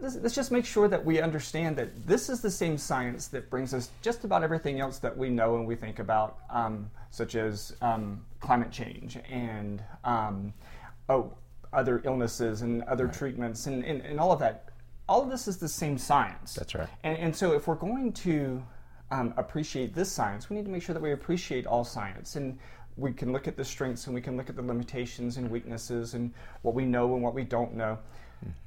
let's, 0.01 0.17
let's 0.17 0.35
just 0.35 0.51
make 0.51 0.65
sure 0.65 0.89
that 0.89 1.05
we 1.05 1.21
understand 1.21 1.77
that 1.77 2.07
this 2.07 2.29
is 2.29 2.41
the 2.41 2.51
same 2.51 2.79
science 2.79 3.29
that 3.29 3.51
brings 3.51 3.75
us 3.75 3.91
just 4.03 4.25
about 4.25 4.43
everything 4.43 4.81
else 4.81 4.99
that 4.99 5.17
we 5.17 5.29
know 5.29 5.57
and 5.57 5.67
we 5.67 5.75
think 5.75 5.99
about, 5.99 6.39
um, 6.51 6.91
such 7.11 7.35
as 7.35 7.77
um, 7.81 8.25
climate 8.41 8.71
change 8.71 9.19
and 9.31 9.83
um, 10.05 10.53
oh, 11.09 11.33
other 11.73 12.01
illnesses 12.05 12.63
and 12.63 12.83
other 12.85 13.09
treatments 13.09 13.67
and, 13.67 13.85
and, 13.85 14.01
and 14.03 14.19
all 14.19 14.33
of 14.33 14.39
that. 14.39 14.68
All 15.09 15.23
of 15.23 15.31
this 15.31 15.49
is 15.49 15.57
the 15.57 15.69
same 15.69 15.97
science. 15.97 16.55
That's 16.55 16.75
right. 16.75 16.89
And, 17.03 17.19
and 17.19 17.37
so, 17.37 17.53
if 17.53 17.67
we're 17.67 17.75
going 17.75 18.13
to 18.13 18.63
um, 19.11 19.33
appreciate 19.37 19.95
this 19.95 20.11
science, 20.11 20.51
we 20.51 20.57
need 20.57 20.65
to 20.67 20.71
make 20.71 20.83
sure 20.83 20.93
that 20.93 21.03
we 21.03 21.13
appreciate 21.13 21.67
all 21.67 21.85
science. 21.85 22.37
And 22.37 22.59
we 22.97 23.13
can 23.13 23.33
look 23.33 23.49
at 23.49 23.57
the 23.57 23.65
strengths 23.65 24.07
and 24.07 24.15
we 24.15 24.21
can 24.21 24.37
look 24.37 24.51
at 24.51 24.57
the 24.57 24.63
limitations 24.63 25.37
and 25.37 25.51
weaknesses 25.51 26.15
and 26.15 26.33
what 26.63 26.75
we 26.75 26.85
know 26.85 27.15
and 27.15 27.23
what 27.23 27.35
we 27.35 27.45
don't 27.45 27.75
know. 27.75 27.99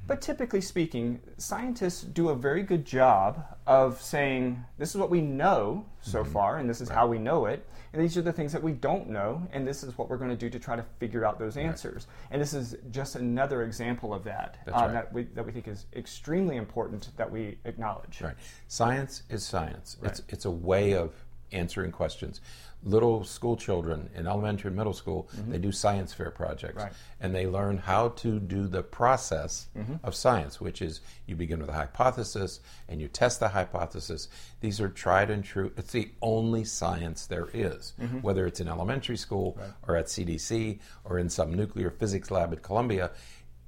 But 0.08 0.22
typically 0.22 0.60
speaking, 0.62 1.22
scientists 1.38 2.02
do 2.02 2.30
a 2.30 2.36
very 2.36 2.64
good 2.64 2.84
job 2.86 3.46
of 3.66 4.02
saying, 4.02 4.62
this 4.78 4.90
is 4.90 4.98
what 4.98 5.10
we 5.10 5.22
know 5.22 5.86
so 6.02 6.26
far, 6.26 6.58
and 6.58 6.70
this 6.70 6.82
is 6.82 6.90
how 6.90 7.08
we 7.08 7.18
know 7.18 7.46
it, 7.46 7.66
and 7.94 8.02
these 8.02 8.18
are 8.18 8.22
the 8.22 8.34
things 8.34 8.52
that 8.52 8.62
we 8.62 8.74
don't 8.74 9.10
know, 9.10 9.48
and 9.54 9.66
this 9.66 9.84
is 9.84 9.98
what 9.98 10.10
we're 10.10 10.18
going 10.18 10.30
to 10.30 10.36
do 10.36 10.50
to 10.50 10.60
try 10.60 10.76
to 10.76 10.84
figure 11.00 11.24
out 11.24 11.40
those 11.40 11.56
answers. 11.56 12.08
And 12.30 12.42
this 12.42 12.54
is 12.54 12.76
just 12.92 13.16
another 13.16 13.64
example 13.64 14.14
of 14.14 14.24
that 14.26 14.58
uh, 14.68 14.72
right. 14.72 14.94
that, 14.94 15.14
we, 15.14 15.24
that 15.24 15.46
we 15.46 15.52
think 15.52 15.68
is 15.68 15.86
extremely 15.96 16.58
important 16.58 17.10
that 17.16 17.32
we 17.32 17.58
acknowledge. 17.64 18.22
Right. 18.22 18.36
Science 18.68 19.24
is 19.30 19.46
science. 19.46 19.98
It's 20.04 20.22
it's 20.30 20.46
a 20.46 20.52
way 20.52 20.94
of 20.94 21.14
answering 21.52 21.92
questions. 21.92 22.42
Little 22.84 23.24
school 23.24 23.58
children 23.58 24.10
in 24.16 24.26
elementary 24.26 24.70
and 24.70 24.76
middle 24.76 24.94
school, 24.94 25.30
they 25.48 25.60
do 25.60 25.72
science 25.72 26.14
fair 26.14 26.32
projects, 26.32 26.78
Right. 26.82 26.92
and 27.20 27.36
they 27.36 27.46
learn 27.46 27.78
how 27.78 28.10
to 28.10 28.40
do 28.40 28.68
the 28.68 28.82
process 28.82 29.68
mm-hmm. 29.78 29.96
of 30.04 30.16
science, 30.16 30.60
which 30.60 30.82
is 30.82 31.02
you 31.28 31.36
begin 31.36 31.60
with 31.60 31.70
a 31.70 31.74
hypothesis 31.74 32.60
and 32.90 33.00
you 33.00 33.08
test 33.08 33.40
the 33.40 33.50
hypothesis. 33.50 34.30
These 34.62 34.82
are 34.82 34.90
tried 34.90 35.30
and 35.30 35.44
true. 35.44 35.72
It's 35.78 35.92
the 35.92 36.10
only 36.24 36.64
science 36.64 37.28
there 37.28 37.50
is, 37.54 37.94
mm-hmm. 38.02 38.18
whether 38.22 38.48
it's 38.48 38.60
in 38.60 38.68
elementary 38.68 39.18
school 39.18 39.60
or 39.88 39.96
at 39.96 40.08
CDC 40.08 40.80
or 41.04 41.20
in 41.20 41.30
some 41.30 41.54
nuclear 41.54 41.92
physics 41.92 42.32
lab 42.32 42.52
at 42.52 42.64
Columbia. 42.64 43.12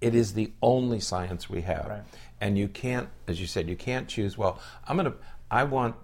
It 0.01 0.15
is 0.15 0.33
the 0.33 0.51
only 0.63 0.99
science 0.99 1.49
we 1.51 1.61
have 1.61 1.85
Right. 1.87 2.03
and 2.41 2.57
you 2.57 2.67
can't 2.67 3.09
as 3.27 3.39
you 3.39 3.47
said 3.47 3.69
you 3.69 3.77
can't 3.77 4.05
choose 4.09 4.37
well 4.37 4.59
i'm 4.85 4.97
going 4.97 5.09
to 5.09 5.17
i 5.49 5.63
want 5.63 5.95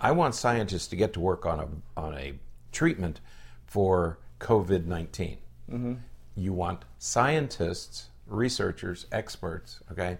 i 0.00 0.10
want 0.10 0.34
scientists 0.34 0.86
to 0.88 0.96
get 0.96 1.12
to 1.12 1.20
work 1.20 1.46
on 1.46 1.60
a 1.60 1.68
on 2.00 2.14
a 2.14 2.34
treatment 2.72 3.20
for 3.66 4.18
covid-19 4.40 5.36
mm-hmm. 5.70 5.94
you 6.36 6.52
want 6.52 6.84
scientists 6.98 8.08
researchers 8.26 9.06
experts 9.12 9.80
okay? 9.92 10.18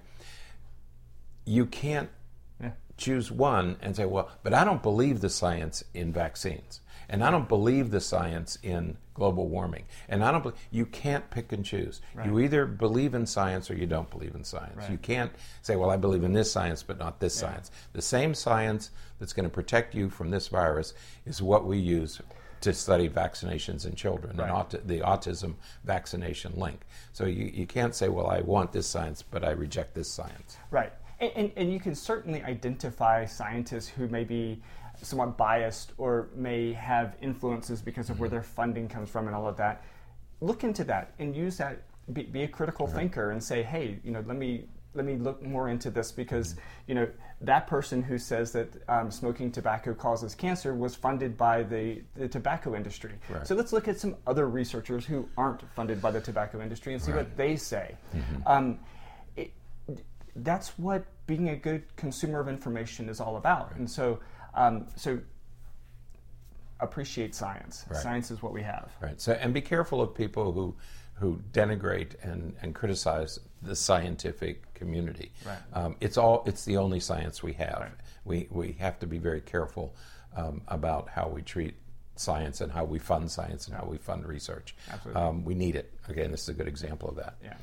You 1.47 1.67
can't 1.67 2.09
Yeah. 2.61 2.73
choose 2.97 3.31
one 3.31 3.77
and 3.81 3.95
say 3.97 4.05
well 4.07 4.31
but 4.43 4.55
i 4.55 4.65
don't 4.65 4.83
believe 4.83 5.21
the 5.21 5.31
science 5.31 5.85
in 5.95 6.13
vaccines 6.13 6.81
and 7.09 7.23
i 7.23 7.31
don't 7.31 7.49
believe 7.49 7.91
the 7.91 8.01
science 8.01 8.59
in 8.63 8.97
global 9.15 9.49
warming. 9.49 9.85
And 10.09 10.25
i 10.25 10.33
don't 10.33 10.43
believe, 10.43 10.59
you 10.71 10.87
can't 10.87 11.29
pick 11.31 11.53
and 11.53 11.65
choose. 11.65 12.01
You 12.25 12.41
either 12.41 12.67
believe 12.67 13.15
in 13.15 13.27
science 13.27 13.71
or 13.71 13.75
you 13.75 13.87
don't 13.87 14.11
believe 14.11 14.35
in 14.35 14.45
science. 14.45 14.77
Right. 14.77 14.91
you 14.91 14.99
can't 14.99 15.33
say 15.63 15.77
well 15.77 15.91
i 15.91 15.97
believe 15.97 16.25
in 16.25 16.33
this 16.33 16.51
science 16.51 16.83
but 16.83 16.99
not 16.99 17.21
this 17.21 17.35
science. 17.35 17.71
The 17.93 18.03
same 18.03 18.35
science 18.35 18.91
that's 19.19 19.33
going 19.33 19.49
to 19.49 19.55
protect 19.55 19.95
you 19.95 20.11
from 20.11 20.31
this 20.31 20.49
virus 20.49 20.95
is 21.27 21.41
what 21.41 21.65
we 21.65 21.79
use 21.79 22.21
to 22.61 22.73
study 22.73 23.09
vaccinations 23.09 23.87
in 23.87 23.95
children 23.95 24.41
and 24.41 24.51
aut- 24.51 24.87
the 24.87 25.01
autism 25.01 25.55
vaccination 25.85 26.53
link. 26.57 26.81
So 27.13 27.27
you, 27.27 27.51
you 27.55 27.67
can't 27.67 27.95
say 27.95 28.09
well 28.09 28.27
i 28.27 28.41
want 28.41 28.73
this 28.73 28.87
science 28.87 29.23
but 29.23 29.45
i 29.45 29.51
reject 29.51 29.95
this 29.95 30.11
science. 30.11 30.57
Right. 30.71 30.93
And, 31.21 31.33
and, 31.37 31.53
and 31.57 31.73
you 31.73 31.79
can 31.79 31.95
certainly 31.95 32.43
identify 32.43 33.25
scientists 33.25 33.87
who 33.89 34.09
may 34.09 34.25
be 34.25 34.61
somewhat 35.05 35.37
biased 35.37 35.93
or 35.99 36.29
may 36.35 36.73
have 36.73 37.17
influences 37.21 37.81
because 37.83 38.11
of 38.11 38.21
where 38.21 38.29
their 38.29 38.43
funding 38.43 38.89
comes 38.89 39.11
from 39.11 39.27
and 39.27 39.37
all 39.37 39.47
of 39.47 39.57
that. 39.57 39.83
Look 40.41 40.65
into 40.65 40.85
that 40.85 41.15
and 41.19 41.35
use 41.35 41.57
that. 41.59 41.83
Be, 42.13 42.25
be 42.25 42.43
a 42.43 42.49
critical 42.49 42.87
thinker 42.87 43.31
and 43.31 43.43
say, 43.43 43.63
hey, 43.63 43.99
you 44.05 44.11
know, 44.11 44.23
let 44.27 44.37
me 44.37 44.67
let 44.95 45.05
me 45.05 45.17
look 45.17 45.43
more 45.43 45.69
into 45.69 45.91
this 45.91 46.13
because 46.13 46.55
you 46.87 46.95
know 46.95 47.09
that 47.41 47.67
person 47.67 48.03
who 48.03 48.17
says 48.17 48.53
that 48.53 48.69
um, 48.89 49.11
smoking 49.11 49.51
tobacco 49.51 49.93
causes 49.93 50.35
cancer 50.35 50.75
was 50.75 50.95
funded 50.95 51.37
by 51.37 51.63
the, 51.63 52.03
the 52.15 52.29
tobacco 52.29 52.75
industry. 52.75 53.13
Right. 53.29 53.47
So 53.47 53.55
let's 53.55 53.73
look 53.73 53.89
at 53.89 53.99
some 53.99 54.17
other 54.27 54.49
researchers 54.49 55.05
who 55.05 55.29
aren't 55.37 55.63
funded 55.75 56.01
by 56.01 56.11
the 56.11 56.21
tobacco 56.21 56.63
industry 56.63 56.95
and 56.95 57.03
see 57.03 57.13
what 57.13 57.37
they 57.37 57.57
say. 57.57 57.97
Um, 58.47 58.79
it, 59.37 59.53
that's 60.37 60.79
what 60.79 61.05
being 61.27 61.49
a 61.51 61.57
good 61.57 61.83
consumer 61.97 62.41
of 62.41 62.49
information 62.49 63.09
is 63.09 63.21
all 63.21 63.37
about. 63.37 63.75
And 63.77 63.91
so, 63.91 64.21
um, 64.55 64.87
so 64.97 65.19
appreciate 66.81 67.35
science. 67.35 67.85
Right. 67.91 68.01
Science 68.01 68.31
is 68.31 68.43
what 68.43 68.53
we 68.53 68.63
have. 68.63 68.91
Right. 69.01 69.21
So, 69.21 69.33
and 69.33 69.53
be 69.55 69.61
careful 69.61 70.01
of 70.01 70.15
people 70.15 70.53
who 70.53 70.77
who 71.15 71.41
denigrate 71.53 72.17
and, 72.23 72.57
and 72.61 72.75
criticize 72.75 73.39
the 73.63 73.77
scientific 73.77 74.75
community. 74.75 75.31
Right. 75.47 75.59
Um, 75.73 75.97
it's 76.01 76.19
all. 76.19 76.43
It's 76.47 76.65
the 76.65 76.77
only 76.77 77.01
science 77.01 77.43
we 77.43 77.53
have. 77.55 77.81
Right. 77.81 77.93
We 78.25 78.49
we 78.51 78.73
have 78.81 78.99
to 79.01 79.07
be 79.07 79.19
very 79.19 79.41
careful 79.41 79.95
um, 80.37 80.63
about 80.69 81.09
how 81.09 81.29
we 81.29 81.43
treat 81.43 81.75
science 82.17 82.61
and 82.61 82.71
how 82.71 82.85
we 82.85 82.99
fund 82.99 83.31
science 83.31 83.67
and 83.67 83.77
how 83.77 83.87
we 83.87 83.99
fund 83.99 84.27
research. 84.27 84.75
Absolutely. 84.91 85.23
Um, 85.23 85.45
we 85.45 85.55
need 85.55 85.77
it. 85.77 85.93
Again, 86.09 86.31
this 86.31 86.43
is 86.43 86.49
a 86.49 86.55
good 86.55 86.69
example 86.69 87.09
of 87.09 87.17
that. 87.17 87.35
Yeah. 87.43 87.55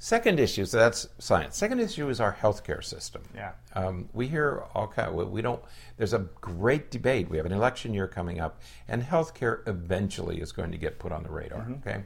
Second 0.00 0.38
issue, 0.38 0.64
so 0.64 0.76
that's 0.76 1.08
science. 1.18 1.56
Second 1.56 1.80
issue 1.80 2.08
is 2.08 2.20
our 2.20 2.32
healthcare 2.32 2.84
system. 2.84 3.22
Yeah. 3.34 3.52
Um, 3.74 4.08
we 4.12 4.28
hear 4.28 4.64
all 4.74 4.86
kind. 4.86 5.14
We, 5.14 5.24
we 5.24 5.42
don't. 5.42 5.60
There's 5.96 6.12
a 6.12 6.28
great 6.40 6.92
debate. 6.92 7.28
We 7.28 7.36
have 7.36 7.46
an 7.46 7.52
election 7.52 7.92
year 7.92 8.06
coming 8.06 8.38
up, 8.38 8.60
and 8.86 9.02
healthcare 9.02 9.66
eventually 9.66 10.40
is 10.40 10.52
going 10.52 10.70
to 10.70 10.78
get 10.78 11.00
put 11.00 11.10
on 11.10 11.24
the 11.24 11.30
radar. 11.30 11.66
Okay, 11.80 12.04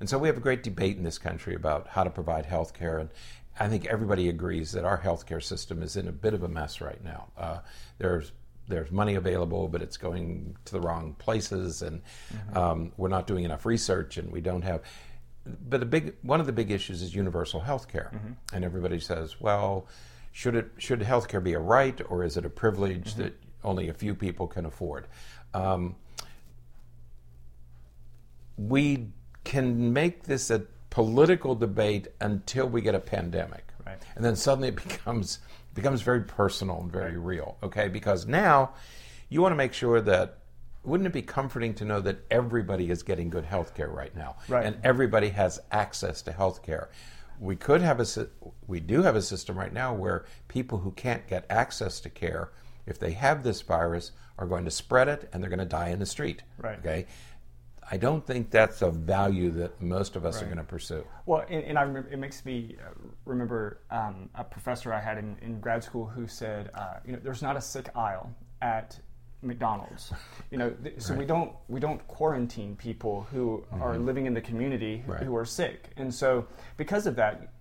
and 0.00 0.08
so 0.08 0.18
we 0.18 0.26
have 0.26 0.38
a 0.38 0.40
great 0.40 0.62
debate 0.62 0.96
in 0.96 1.02
this 1.02 1.18
country 1.18 1.54
about 1.54 1.88
how 1.88 2.02
to 2.02 2.08
provide 2.08 2.46
healthcare, 2.46 3.00
and 3.00 3.10
I 3.60 3.68
think 3.68 3.84
everybody 3.86 4.30
agrees 4.30 4.72
that 4.72 4.86
our 4.86 4.98
healthcare 4.98 5.42
system 5.42 5.82
is 5.82 5.96
in 5.96 6.08
a 6.08 6.12
bit 6.12 6.32
of 6.32 6.44
a 6.44 6.48
mess 6.48 6.80
right 6.80 7.02
now. 7.04 7.26
Uh, 7.36 7.58
there's 7.98 8.32
there's 8.68 8.90
money 8.90 9.16
available, 9.16 9.68
but 9.68 9.82
it's 9.82 9.98
going 9.98 10.56
to 10.64 10.72
the 10.72 10.80
wrong 10.80 11.14
places, 11.18 11.82
and 11.82 12.00
um, 12.54 12.92
we're 12.96 13.08
not 13.08 13.26
doing 13.26 13.44
enough 13.44 13.66
research, 13.66 14.16
and 14.16 14.32
we 14.32 14.40
don't 14.40 14.62
have. 14.62 14.80
But 15.46 15.80
the 15.80 15.86
big 15.86 16.14
one 16.22 16.40
of 16.40 16.46
the 16.46 16.52
big 16.52 16.70
issues 16.70 17.02
is 17.02 17.14
universal 17.14 17.60
health 17.60 17.88
care, 17.88 18.10
and 18.52 18.64
everybody 18.64 18.98
says, 18.98 19.40
well, 19.40 19.86
should 20.32 20.54
it 20.54 20.70
should 20.78 21.02
health 21.02 21.28
care 21.28 21.40
be 21.40 21.52
a 21.52 21.58
right 21.58 22.00
or 22.08 22.24
is 22.24 22.36
it 22.36 22.44
a 22.44 22.50
privilege 22.50 23.14
that 23.16 23.34
only 23.62 23.88
a 23.88 23.94
few 23.94 24.14
people 24.14 24.46
can 24.46 24.64
afford? 24.64 25.06
Um, 25.52 25.96
we 28.56 29.08
can 29.44 29.92
make 29.92 30.22
this 30.24 30.50
a 30.50 30.60
political 30.90 31.54
debate 31.54 32.08
until 32.20 32.66
we 32.68 32.80
get 32.80 32.94
a 32.94 33.00
pandemic, 33.00 33.64
Right. 33.84 33.98
and 34.16 34.24
then 34.24 34.36
suddenly 34.36 34.68
it 34.68 34.76
becomes 34.88 35.40
becomes 35.74 36.02
very 36.02 36.22
personal 36.22 36.80
and 36.80 36.90
very 36.90 37.18
real. 37.18 37.56
Okay, 37.62 37.88
because 37.88 38.26
now 38.26 38.72
you 39.28 39.42
want 39.42 39.52
to 39.52 39.56
make 39.56 39.72
sure 39.74 40.00
that. 40.00 40.38
Wouldn't 40.84 41.06
it 41.06 41.12
be 41.12 41.22
comforting 41.22 41.74
to 41.74 41.84
know 41.84 42.00
that 42.00 42.18
everybody 42.30 42.90
is 42.90 43.02
getting 43.02 43.30
good 43.30 43.44
health 43.44 43.74
care 43.74 43.88
right 43.88 44.14
now? 44.14 44.36
Right. 44.48 44.66
And 44.66 44.76
everybody 44.84 45.30
has 45.30 45.60
access 45.72 46.22
to 46.22 46.32
health 46.32 46.62
care. 46.62 46.90
we 47.40 47.56
could 47.56 47.80
have 47.80 48.00
a 48.00 48.06
we 48.66 48.80
do 48.80 49.02
have 49.02 49.16
a 49.16 49.22
system 49.22 49.58
right 49.58 49.72
now 49.72 49.92
where 49.94 50.24
people 50.48 50.78
who 50.78 50.90
can't 50.92 51.26
get 51.26 51.44
access 51.50 52.00
to 52.00 52.10
care, 52.10 52.52
if 52.86 52.98
they 52.98 53.12
have 53.12 53.42
this 53.42 53.60
virus, 53.62 54.12
are 54.38 54.46
going 54.46 54.64
to 54.64 54.70
spread 54.70 55.08
it 55.08 55.28
and 55.32 55.42
they're 55.42 55.50
going 55.50 55.58
to 55.58 55.64
die 55.64 55.88
in 55.88 55.98
the 55.98 56.06
street. 56.06 56.42
Right. 56.58 56.78
Okay. 56.78 57.06
I 57.90 57.98
don't 57.98 58.26
think 58.26 58.50
that's 58.50 58.80
a 58.80 58.90
value 58.90 59.50
that 59.52 59.80
most 59.82 60.16
of 60.16 60.24
us 60.24 60.40
are 60.40 60.46
going 60.46 60.56
to 60.56 60.64
pursue. 60.64 61.04
Well, 61.26 61.44
and, 61.50 61.62
and 61.64 61.78
I 61.78 61.82
remember, 61.82 62.08
it 62.10 62.18
makes 62.18 62.42
me 62.46 62.76
uh, 62.80 62.90
remember 63.26 63.80
um, 63.90 64.30
a 64.34 64.42
professor 64.42 64.90
I 64.92 65.00
had 65.00 65.18
in, 65.18 65.36
in 65.42 65.60
grad 65.60 65.84
school 65.84 66.06
who 66.06 66.26
said, 66.26 66.70
uh, 66.74 66.94
you 67.04 67.12
know, 67.12 67.18
there's 67.22 67.42
not 67.42 67.58
a 67.58 67.60
sick 67.60 67.90
aisle 67.94 68.34
at 68.62 68.98
McDonald's. 69.44 70.12
You 70.50 70.58
know, 70.58 70.70
th- 70.70 71.00
so 71.00 71.14
we 71.14 71.24
don't 71.26 71.52
we 71.68 71.80
don't 71.80 72.06
quarantine 72.08 72.76
people 72.76 73.26
who 73.30 73.64
are 73.80 73.98
living 73.98 74.26
in 74.26 74.34
the 74.34 74.40
community 74.40 74.98
Mm-hmm. 74.98 75.12
Right. 75.12 75.22
who 75.22 75.36
are 75.36 75.44
sick, 75.44 75.90
and 75.96 76.12
so 76.12 76.46
because 76.76 77.06
of 77.06 77.16
that, 77.16 77.52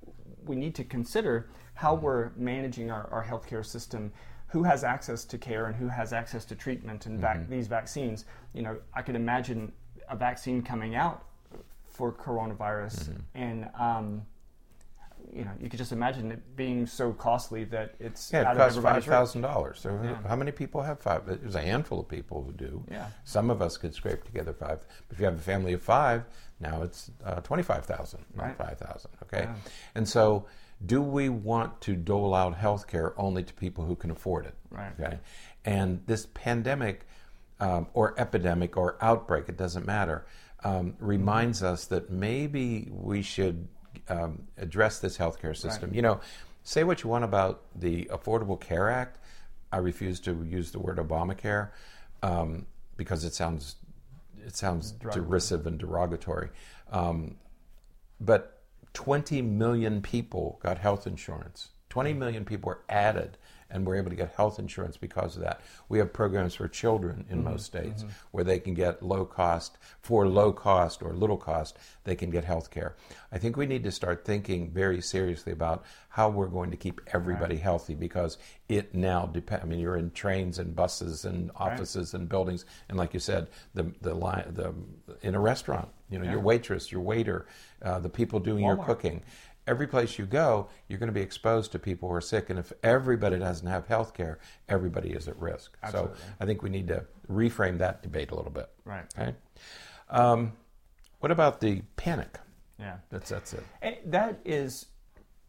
we 0.46 0.56
need 0.56 0.76
to 0.76 0.84
consider 0.84 1.50
how 1.76 1.96
we're 1.96 2.32
managing 2.36 2.92
our, 2.92 3.08
our 3.12 3.24
healthcare 3.24 3.66
system. 3.66 4.12
Who 4.48 4.62
has 4.64 4.84
access 4.84 5.26
to 5.26 5.38
care 5.40 5.66
and 5.66 5.76
who 5.76 5.88
has 5.88 6.14
access 6.14 6.46
to 6.46 6.56
treatment 6.56 7.08
and 7.08 7.20
vac- 7.20 7.50
these 7.50 7.66
vaccines? 7.68 8.26
You 8.54 8.62
know, 8.62 8.78
I 8.94 9.02
could 9.02 9.16
imagine 9.16 9.72
a 10.10 10.16
vaccine 10.16 10.62
coming 10.62 10.94
out 10.96 11.24
for 11.88 12.12
coronavirus, 12.12 13.18
and 13.34 13.68
um, 13.80 14.22
you 15.36 15.44
know, 15.46 15.52
you 15.60 15.70
could 15.70 15.78
just 15.78 15.92
imagine 15.92 16.32
it 16.32 16.56
being 16.56 16.86
so 16.86 17.12
costly 17.14 17.64
that 17.66 17.96
it's 18.00 18.32
Yeah, 18.32 18.42
out 18.42 18.48
it 18.48 18.52
of 18.52 18.58
costs 18.58 18.78
five 18.80 19.04
thousand 19.06 19.42
dollars. 19.42 19.80
So 19.80 20.00
Yeah. 20.04 20.18
how 20.28 20.36
many 20.36 20.52
people 20.52 20.82
have 20.82 21.00
five? 21.00 21.26
There's 21.26 21.56
a 21.56 21.62
handful 21.62 22.00
of 22.00 22.08
people 22.08 22.44
who 22.44 22.52
do. 22.54 22.84
Yeah. 22.90 23.08
Some 23.24 23.50
of 23.50 23.62
us 23.62 23.78
could 23.78 23.94
scrape 23.94 24.24
together 24.24 24.54
five. 24.54 24.80
But 25.08 25.16
if 25.16 25.20
you 25.20 25.26
have 25.26 25.36
a 25.36 25.42
family 25.42 25.74
of 25.74 25.82
five, 25.82 26.24
now 26.60 26.82
it's 26.84 27.12
uh, 27.26 27.42
twenty-five 27.42 27.86
thousand, 27.86 28.26
not 28.36 28.44
Right. 28.46 28.58
five 28.58 28.78
thousand. 28.78 29.12
Okay. 29.24 29.44
Yeah. 29.46 29.56
And 29.96 30.08
so, 30.08 30.46
do 30.86 31.02
we 31.02 31.30
want 31.30 31.82
to 31.82 31.96
dole 31.96 32.34
out 32.36 32.56
health 32.56 32.88
care 32.88 33.14
only 33.20 33.44
to 33.44 33.54
people 33.54 33.86
who 33.86 33.96
can 33.96 34.12
afford 34.12 34.46
it? 34.46 34.56
Right. 34.70 34.92
Okay. 35.00 35.20
And 35.66 36.02
this 36.08 36.28
pandemic, 36.34 37.06
um, 37.60 37.88
or 37.94 38.14
epidemic, 38.20 38.76
or 38.78 38.98
outbreak, 39.02 39.48
it 39.50 39.58
doesn't 39.58 39.86
matter, 39.86 40.26
um, 40.66 40.96
reminds 41.00 41.64
us 41.64 41.86
that 41.86 42.10
maybe 42.10 42.90
we 42.92 43.22
should 43.22 43.68
um, 44.10 44.44
address 44.58 45.00
this 45.00 45.18
healthcare 45.18 45.56
system. 45.56 45.94
You 45.94 46.02
know, 46.02 46.20
say 46.64 46.84
what 46.84 47.04
you 47.04 47.10
want 47.10 47.24
about 47.24 47.64
the 47.76 48.06
Affordable 48.06 48.60
Care 48.60 48.90
Act. 48.90 49.20
I 49.72 49.78
refuse 49.78 50.20
to 50.22 50.44
use 50.44 50.72
the 50.72 50.80
word 50.80 50.98
Obamacare 50.98 51.70
um, 52.22 52.66
because 52.96 53.24
it 53.24 53.34
sounds 53.34 53.76
it 54.46 54.56
sounds 54.56 54.92
derisive 54.92 55.66
and 55.66 55.80
derogatory. 55.80 56.50
Um, 56.92 57.38
but 58.20 58.62
20 58.94 59.42
million 59.42 60.02
people 60.02 60.60
got 60.62 60.78
health 60.78 61.08
insurance. 61.08 61.70
20 61.90 62.14
million 62.14 62.46
people 62.46 62.70
were 62.70 62.82
added 62.90 63.38
and 63.74 63.86
we're 63.86 63.96
able 63.96 64.12
to 64.12 64.16
get 64.16 64.34
health 64.36 64.60
insurance 64.60 64.96
because 64.96 65.36
of 65.36 65.42
that. 65.42 65.60
We 65.90 65.98
have 65.98 66.14
programs 66.14 66.56
for 66.56 66.68
children 66.68 67.26
in 67.30 67.44
most 67.44 67.66
states 67.66 68.06
where 68.32 68.44
they 68.44 68.60
can 68.60 68.74
get 68.74 69.04
low 69.04 69.26
cost, 69.26 69.78
for 70.00 70.28
low 70.28 70.54
cost 70.54 71.02
or 71.02 71.14
little 71.14 71.38
cost, 71.38 71.78
they 72.04 72.16
can 72.16 72.30
get 72.30 72.46
health 72.46 72.70
care. 72.70 72.96
I 73.32 73.40
think 73.40 73.58
we 73.58 73.66
need 73.66 73.84
to 73.84 73.92
start 73.92 74.24
thinking 74.26 74.70
very 74.70 75.02
seriously 75.02 75.52
about 75.52 75.84
how 76.10 76.30
we're 76.30 76.48
going 76.48 76.70
to 76.70 76.78
keep 76.78 77.02
everybody 77.08 77.58
healthy 77.58 77.96
because 77.96 78.38
it 78.70 78.94
now 78.94 79.26
depends. 79.26 79.64
I 79.64 79.68
mean, 79.68 79.80
you're 79.80 79.98
in 79.98 80.12
trains 80.12 80.60
and 80.60 80.76
buses 80.76 81.26
and 81.26 81.50
offices 81.56 82.14
and 82.14 82.30
buildings, 82.30 82.66
and 82.88 82.98
like 82.98 83.14
you 83.14 83.20
said, 83.20 83.48
the 83.74 83.92
the 84.02 84.14
line 84.14 84.46
the 84.54 84.74
in 85.24 85.34
a 85.34 85.40
restaurant, 85.40 85.90
you 86.10 86.20
know, 86.20 86.30
your 86.30 86.40
waitress, 86.40 86.92
your 86.92 87.02
waiter, 87.02 87.48
uh, 87.82 88.00
the 88.00 88.10
people 88.10 88.40
doing 88.40 88.64
your 88.64 88.78
cooking. 88.86 89.24
Every 89.66 89.88
place 89.88 90.20
you 90.20 90.26
go, 90.26 90.68
you're 90.88 91.00
going 91.00 91.08
to 91.08 91.14
be 91.14 91.22
exposed 91.22 91.72
to 91.72 91.80
people 91.80 92.10
who 92.10 92.16
are 92.16 92.22
sick, 92.22 92.50
and 92.50 92.60
if 92.60 92.74
everybody 92.84 93.40
doesn't 93.40 93.68
have 93.68 93.88
health 93.88 94.14
care, 94.14 94.40
everybody 94.68 95.12
is 95.12 95.28
at 95.30 95.40
risk. 95.40 95.78
Absolutely. 95.82 96.18
So 96.18 96.24
I 96.42 96.46
think 96.46 96.62
we 96.62 96.70
need 96.70 96.88
to 96.90 97.06
reframe 97.32 97.78
that 97.78 98.04
debate 98.04 98.32
a 98.32 98.36
little 98.36 98.52
bit. 98.52 98.70
Right. 98.84 99.06
Okay. 99.18 99.34
Um, 100.10 100.52
what 101.22 101.32
about 101.32 101.62
the 101.62 101.82
panic? 101.96 102.40
Yeah. 102.78 102.98
That's 103.10 103.30
that's 103.30 103.54
it. 103.54 103.64
And 103.82 103.96
that 104.08 104.40
is 104.44 104.88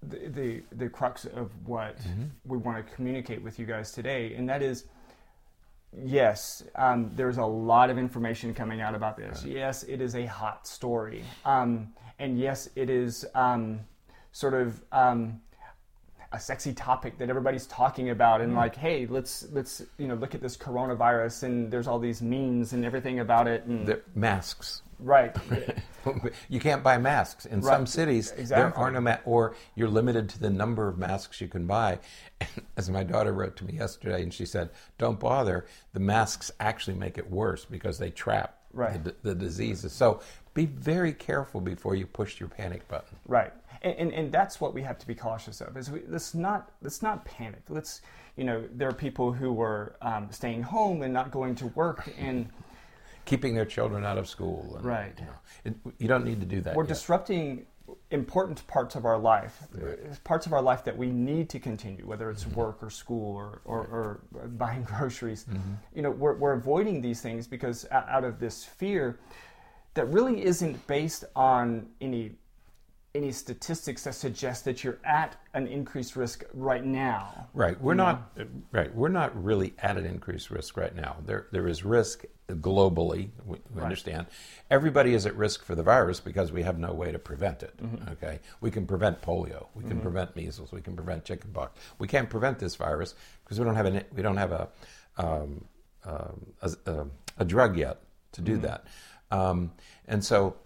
the, 0.02 0.28
the 0.28 0.62
the 0.70 0.88
crux 0.88 1.24
of 1.24 1.50
what 1.66 1.96
Mm-hmm. 1.98 2.24
we 2.44 2.58
want 2.58 2.86
to 2.86 2.94
communicate 2.94 3.42
with 3.42 3.58
you 3.58 3.66
guys 3.66 3.90
today, 3.90 4.34
and 4.34 4.48
that 4.48 4.62
is. 4.62 4.84
Yes, 6.04 6.64
um, 6.74 7.12
there's 7.14 7.38
a 7.38 7.44
lot 7.44 7.88
of 7.88 7.98
information 7.98 8.52
coming 8.52 8.80
out 8.80 8.96
about 8.96 9.16
this. 9.16 9.44
Yes, 9.44 9.84
it 9.84 10.00
is 10.00 10.16
a 10.16 10.26
hot 10.26 10.66
story, 10.66 11.22
um, 11.44 11.92
and 12.18 12.36
yes, 12.36 12.68
it 12.74 12.90
is 12.90 13.24
um, 13.36 13.78
sort 14.34 14.52
of 14.52 14.82
um, 14.90 15.40
a 16.32 16.40
sexy 16.40 16.72
topic 16.72 17.16
that 17.18 17.30
everybody's 17.30 17.66
talking 17.68 18.10
about, 18.10 18.40
and 18.40 18.54
like, 18.56 18.74
hey, 18.74 19.06
let's 19.06 19.46
let's 19.52 19.80
you 19.96 20.08
know 20.08 20.14
look 20.16 20.34
at 20.34 20.40
this 20.42 20.56
coronavirus, 20.56 21.44
and 21.44 21.70
there's 21.70 21.86
all 21.86 22.00
these 22.00 22.20
memes 22.20 22.72
and 22.72 22.84
everything 22.84 23.20
about 23.20 23.46
it, 23.46 23.64
and 23.64 23.86
The 23.86 24.00
masks. 24.16 24.82
right, 24.98 25.34
you 26.48 26.58
can't 26.58 26.82
buy 26.82 26.98
masks 26.98 27.46
in 27.46 27.62
some 27.62 27.80
Right. 27.82 27.88
cities. 27.88 28.32
There 28.32 28.76
are 28.76 28.90
no 28.90 29.00
ma- 29.00 29.18
or 29.24 29.54
you're 29.76 29.88
limited 29.88 30.28
to 30.30 30.40
the 30.40 30.50
number 30.50 30.88
of 30.88 30.98
masks 30.98 31.40
you 31.40 31.46
can 31.46 31.66
buy. 31.68 32.00
As 32.76 32.90
my 32.90 33.04
daughter 33.04 33.32
wrote 33.32 33.54
to 33.58 33.64
me 33.64 33.74
yesterday, 33.74 34.22
and 34.24 34.34
she 34.34 34.44
said, 34.46 34.70
"Don't 34.98 35.20
bother. 35.20 35.66
The 35.92 36.00
masks 36.00 36.50
actually 36.58 36.96
make 36.96 37.16
it 37.16 37.30
worse 37.30 37.64
because 37.64 37.98
they 37.98 38.10
trap 38.10 38.58
Right. 38.72 39.04
the, 39.04 39.14
the 39.22 39.34
diseases. 39.36 39.92
So 39.92 40.20
be 40.52 40.66
very 40.66 41.12
careful 41.12 41.60
before 41.60 41.94
you 41.94 42.06
push 42.08 42.40
your 42.40 42.48
panic 42.48 42.88
button." 42.88 43.16
Right, 43.28 43.52
and, 43.84 43.94
and 43.98 44.12
and 44.12 44.32
that's 44.32 44.60
what 44.60 44.74
we 44.74 44.82
have 44.82 44.98
to 44.98 45.06
be 45.06 45.14
cautious 45.14 45.60
of. 45.60 45.76
Is 45.76 45.90
we, 45.90 46.02
let's 46.08 46.34
not 46.34 46.72
let's 46.82 47.02
not 47.02 47.24
panic. 47.24 47.62
Let's 47.68 48.00
you 48.36 48.44
know 48.44 48.64
there 48.74 48.88
are 48.88 48.92
people 48.94 49.32
who 49.32 49.52
were 49.52 49.96
um, 50.02 50.28
staying 50.30 50.62
home 50.62 51.02
and 51.02 51.12
not 51.12 51.30
going 51.30 51.54
to 51.56 51.66
work, 51.68 52.08
and 52.18 52.48
Keeping 53.26 53.54
their 53.54 53.64
children 53.64 54.04
out 54.04 54.18
of 54.18 54.28
school. 54.28 54.74
And, 54.76 54.84
Right. 54.84 55.14
You, 55.18 55.24
know, 55.26 55.32
it, 55.86 55.94
you 55.98 56.08
don't 56.08 56.24
need 56.26 56.40
to 56.40 56.46
do 56.46 56.60
that. 56.62 56.74
we're 56.76 56.82
yet. 56.82 56.88
disrupting 56.88 57.64
important 58.10 58.66
parts 58.66 58.96
of 58.96 59.04
our 59.04 59.18
life, 59.18 59.62
parts 60.24 60.46
of 60.46 60.52
our 60.52 60.60
life 60.62 60.84
that 60.84 60.96
we 60.96 61.10
need 61.10 61.48
to 61.50 61.58
continue, 61.58 62.06
whether 62.06 62.30
it's 62.30 62.44
Mm-hmm. 62.44 62.60
work 62.60 62.82
or 62.82 62.90
school 62.90 63.34
or 63.36 63.60
or, 63.64 63.80
or 63.80 64.20
buying 64.48 64.82
groceries. 64.98 65.46
You 65.94 66.02
know, 66.02 66.10
we're 66.10 66.34
we're 66.34 66.52
avoiding 66.52 67.00
these 67.00 67.20
things 67.20 67.46
because 67.46 67.86
out 67.90 68.24
of 68.24 68.38
this 68.38 68.64
fear 68.64 69.18
that 69.94 70.06
really 70.06 70.44
isn't 70.44 70.86
based 70.86 71.24
on 71.36 71.86
any 72.00 72.32
any 73.14 73.30
statistics 73.30 74.02
that 74.02 74.14
suggest 74.14 74.64
that 74.64 74.82
you're 74.82 74.98
at 75.04 75.36
an 75.54 75.68
increased 75.68 76.16
risk 76.16 76.42
right 76.52 76.84
now. 76.84 77.46
Right. 77.54 77.80
We're 77.80 77.94
not 77.94 78.36
right. 78.72 78.92
We're 78.92 79.08
not 79.08 79.40
really 79.42 79.72
at 79.78 79.96
an 79.96 80.04
increased 80.04 80.50
risk 80.50 80.76
right 80.76 80.94
now. 80.94 81.16
There 81.24 81.46
there 81.52 81.68
is 81.68 81.84
risk 81.84 82.24
globally. 82.48 83.30
We, 83.46 83.58
we 83.72 83.82
understand. 83.82 84.26
Everybody 84.68 85.14
is 85.14 85.26
at 85.26 85.36
risk 85.36 85.64
for 85.64 85.76
the 85.76 85.82
virus 85.84 86.18
because 86.18 86.50
we 86.50 86.64
have 86.64 86.78
no 86.78 86.92
way 86.92 87.12
to 87.12 87.18
prevent 87.18 87.62
it. 87.62 87.74
Okay. 88.12 88.40
We 88.60 88.72
can 88.72 88.84
prevent 88.84 89.22
polio. 89.22 89.66
We 89.74 89.84
can 89.84 90.00
prevent 90.00 90.34
measles. 90.34 90.72
We 90.72 90.80
can 90.80 90.96
prevent 90.96 91.24
chickenpox. 91.24 91.78
We 91.98 92.08
can't 92.08 92.28
prevent 92.28 92.58
this 92.58 92.74
virus 92.74 93.14
because 93.44 93.60
we 93.60 93.64
don't 93.64 93.76
have 93.76 93.86
an 93.86 94.02
we 94.12 94.22
don't 94.22 94.38
have 94.38 94.50
a 94.50 94.68
um, 95.16 95.64
um, 96.04 96.46
a, 96.60 96.72
a, 96.86 97.06
a 97.38 97.44
drug 97.44 97.78
yet 97.78 98.00
to 98.32 98.40
do 98.40 98.56
that. 98.58 98.86
Um, 99.30 99.70
and 100.06 100.22
so 100.24 100.56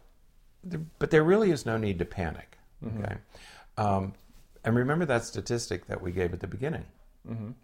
there- 0.64 0.80
but 0.98 1.10
there 1.10 1.24
really 1.24 1.50
is 1.50 1.64
no 1.66 1.76
need 1.76 1.98
to 1.98 2.04
panic. 2.04 2.58
Okay, 2.86 3.16
um, 3.76 4.14
and 4.64 4.76
remember 4.76 5.04
that 5.06 5.24
statistic 5.24 5.86
that 5.86 6.00
we 6.00 6.12
gave 6.12 6.32
at 6.32 6.40
the 6.40 6.46
beginning. 6.46 6.84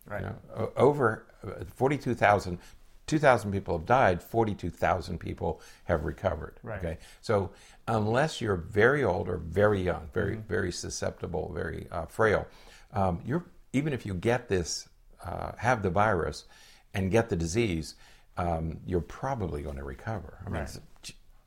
Right. 0.06 0.20
You 0.20 0.26
know, 0.56 0.72
over 0.76 1.24
uh, 1.42 1.64
42,000, 1.74 2.58
2,000 3.06 3.50
people 3.52 3.78
have 3.78 3.86
died, 3.86 4.22
42,000 4.22 5.18
people 5.18 5.60
have 5.84 6.04
recovered. 6.04 6.58
Right. 6.62 6.78
Okay, 6.78 6.98
so 7.22 7.50
unless 7.88 8.40
you're 8.42 8.56
very 8.56 9.02
old 9.04 9.28
or 9.28 9.38
very 9.38 9.80
young, 9.82 10.08
very 10.12 10.36
very 10.36 10.70
susceptible, 10.72 11.50
very 11.54 11.86
uh, 11.90 12.06
frail, 12.06 12.46
um, 12.92 13.22
you're 13.24 13.44
even 13.72 13.92
if 13.92 14.04
you 14.04 14.14
get 14.14 14.48
this, 14.48 14.88
uh, 15.24 15.52
have 15.56 15.82
the 15.82 15.90
virus, 15.90 16.44
and 16.92 17.10
get 17.10 17.28
the 17.28 17.36
disease, 17.36 17.94
um, 18.36 18.78
you're 18.86 19.00
probably 19.00 19.62
going 19.62 19.76
to 19.76 19.84
recover. 19.84 20.38
I 20.42 20.44
mean, 20.50 20.60
Right. 20.60 20.78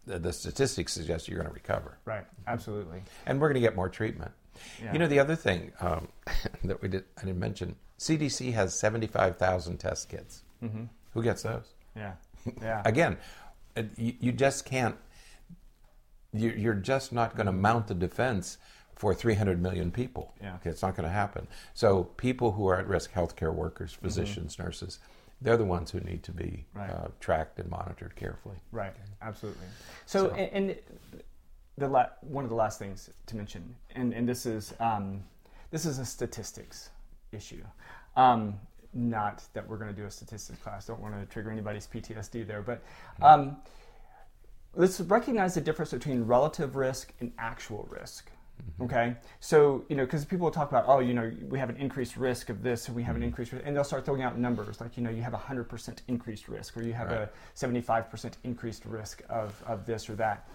The, 0.07 0.31
statistics 0.33 0.93
suggest 0.93 1.27
you're 1.27 1.37
going 1.37 1.49
to 1.49 1.53
recover 1.53 1.97
Right. 2.05 2.25
Absolutely. 2.47 3.01
and 3.25 3.39
we're 3.39 3.47
going 3.49 3.61
to 3.61 3.67
get 3.67 3.75
more 3.75 3.89
treatment. 3.89 4.31
Yeah. 4.83 4.93
You 4.93 4.99
know, 4.99 5.07
the 5.07 5.19
other 5.19 5.35
thing 5.35 5.71
um, 5.81 6.07
that 6.63 6.81
we 6.81 6.87
did 6.87 7.03
I 7.17 7.25
didn't 7.25 7.39
mention, 7.39 7.75
CDC 7.99 8.53
has 8.53 8.77
seventy 8.77 9.07
five 9.07 9.37
thousand 9.37 9.77
test 9.77 10.09
kits. 10.09 10.43
Mm-hmm. 10.63 10.85
Who 11.13 11.23
gets 11.23 11.43
those? 11.43 11.73
Yeah. 11.95 12.13
Yeah. 12.61 12.81
Again, 12.85 13.17
uh, 13.75 13.83
you, 13.97 14.13
you 14.19 14.31
just 14.31 14.65
can't. 14.65 14.95
You, 16.33 16.49
you're 16.51 16.73
just 16.73 17.13
not 17.13 17.35
going 17.35 17.45
to 17.45 17.51
mount 17.51 17.87
the 17.87 17.93
defense 17.95 18.57
for 18.95 19.13
300 19.13 19.61
million 19.61 19.91
people. 19.91 20.33
Yeah. 20.41 20.55
Okay, 20.55 20.71
it's 20.71 20.81
not 20.81 20.95
going 20.95 21.07
to 21.07 21.13
happen. 21.13 21.47
So 21.73 22.03
people 22.03 22.51
who 22.51 22.67
are 22.67 22.77
at 22.77 22.87
risk, 22.87 23.13
healthcare 23.13 23.53
workers, 23.53 23.93
physicians, 23.93 24.57
nurses, 24.59 24.99
they're 25.41 25.57
the 25.57 25.63
ones 25.65 25.91
who 25.91 25.99
need 26.01 26.23
to 26.23 26.31
be 26.31 26.65
Right. 26.73 26.89
uh, 26.89 27.07
tracked 27.19 27.59
and 27.59 27.69
monitored 27.69 28.15
carefully. 28.15 28.57
Right, 28.71 28.93
absolutely. 29.21 29.67
So, 30.05 30.29
So- 30.29 30.35
And, 30.35 30.69
and 30.69 30.79
the 31.77 31.87
la- 31.87 32.09
one 32.21 32.43
of 32.43 32.49
the 32.49 32.55
last 32.55 32.79
things 32.79 33.09
to 33.27 33.35
mention, 33.37 33.75
and, 33.91 34.13
and 34.13 34.27
this 34.27 34.45
is 34.45 34.73
um, 34.79 35.23
this 35.69 35.85
is 35.85 35.99
a 35.99 36.05
statistics 36.05 36.89
issue. 37.31 37.63
Um, 38.15 38.59
not 38.93 39.43
that 39.53 39.67
we're 39.67 39.77
going 39.77 39.93
to 39.93 39.95
do 40.01 40.05
a 40.07 40.11
statistics 40.11 40.57
class. 40.59 40.85
Don't 40.87 40.99
want 41.01 41.13
to 41.19 41.25
trigger 41.31 41.51
anybody's 41.51 41.85
PTSD 41.85 42.47
there, 42.47 42.61
but 42.63 42.81
um, 43.21 43.57
let's 44.73 44.99
recognize 45.01 45.53
the 45.53 45.61
difference 45.61 45.91
between 45.91 46.23
relative 46.23 46.75
risk 46.75 47.13
and 47.19 47.31
actual 47.37 47.87
risk. 47.91 48.31
Okay, 48.79 49.15
so 49.39 49.83
you 49.89 49.95
know, 49.95 50.05
because 50.05 50.23
people 50.23 50.51
talk 50.51 50.69
about, 50.69 50.85
oh, 50.87 50.99
you 50.99 51.13
know, 51.15 51.31
we 51.49 51.57
have 51.57 51.69
an 51.69 51.77
increased 51.77 52.15
risk 52.15 52.49
of 52.49 52.61
this, 52.61 52.87
and 52.87 52.95
we 52.95 53.01
have 53.01 53.15
an 53.15 53.23
increased 53.23 53.51
risk, 53.51 53.63
and 53.65 53.75
they'll 53.75 53.83
start 53.83 54.05
throwing 54.05 54.21
out 54.21 54.37
numbers 54.37 54.79
like, 54.79 54.95
you 54.97 55.03
know, 55.03 55.09
you 55.09 55.23
have 55.23 55.33
a 55.33 55.37
hundred 55.37 55.63
percent 55.67 56.03
increased 56.07 56.47
risk, 56.47 56.77
or 56.77 56.83
you 56.83 56.93
have 56.93 57.07
Right. 57.09 57.21
a 57.21 57.29
seventy-five 57.55 58.09
percent 58.11 58.37
increased 58.43 58.85
risk 58.85 59.23
of 59.29 59.61
of 59.65 59.85
this 59.87 60.07
or 60.09 60.15
that. 60.15 60.47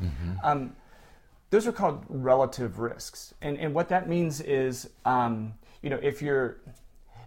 Um, 0.44 0.76
those 1.50 1.66
are 1.66 1.72
called 1.72 2.04
relative 2.08 2.78
risks, 2.78 3.34
and 3.42 3.58
and 3.58 3.74
what 3.74 3.88
that 3.88 4.08
means 4.08 4.40
is, 4.40 4.88
um, 5.04 5.54
you 5.82 5.90
know, 5.90 5.98
if 6.02 6.22
you're 6.22 6.58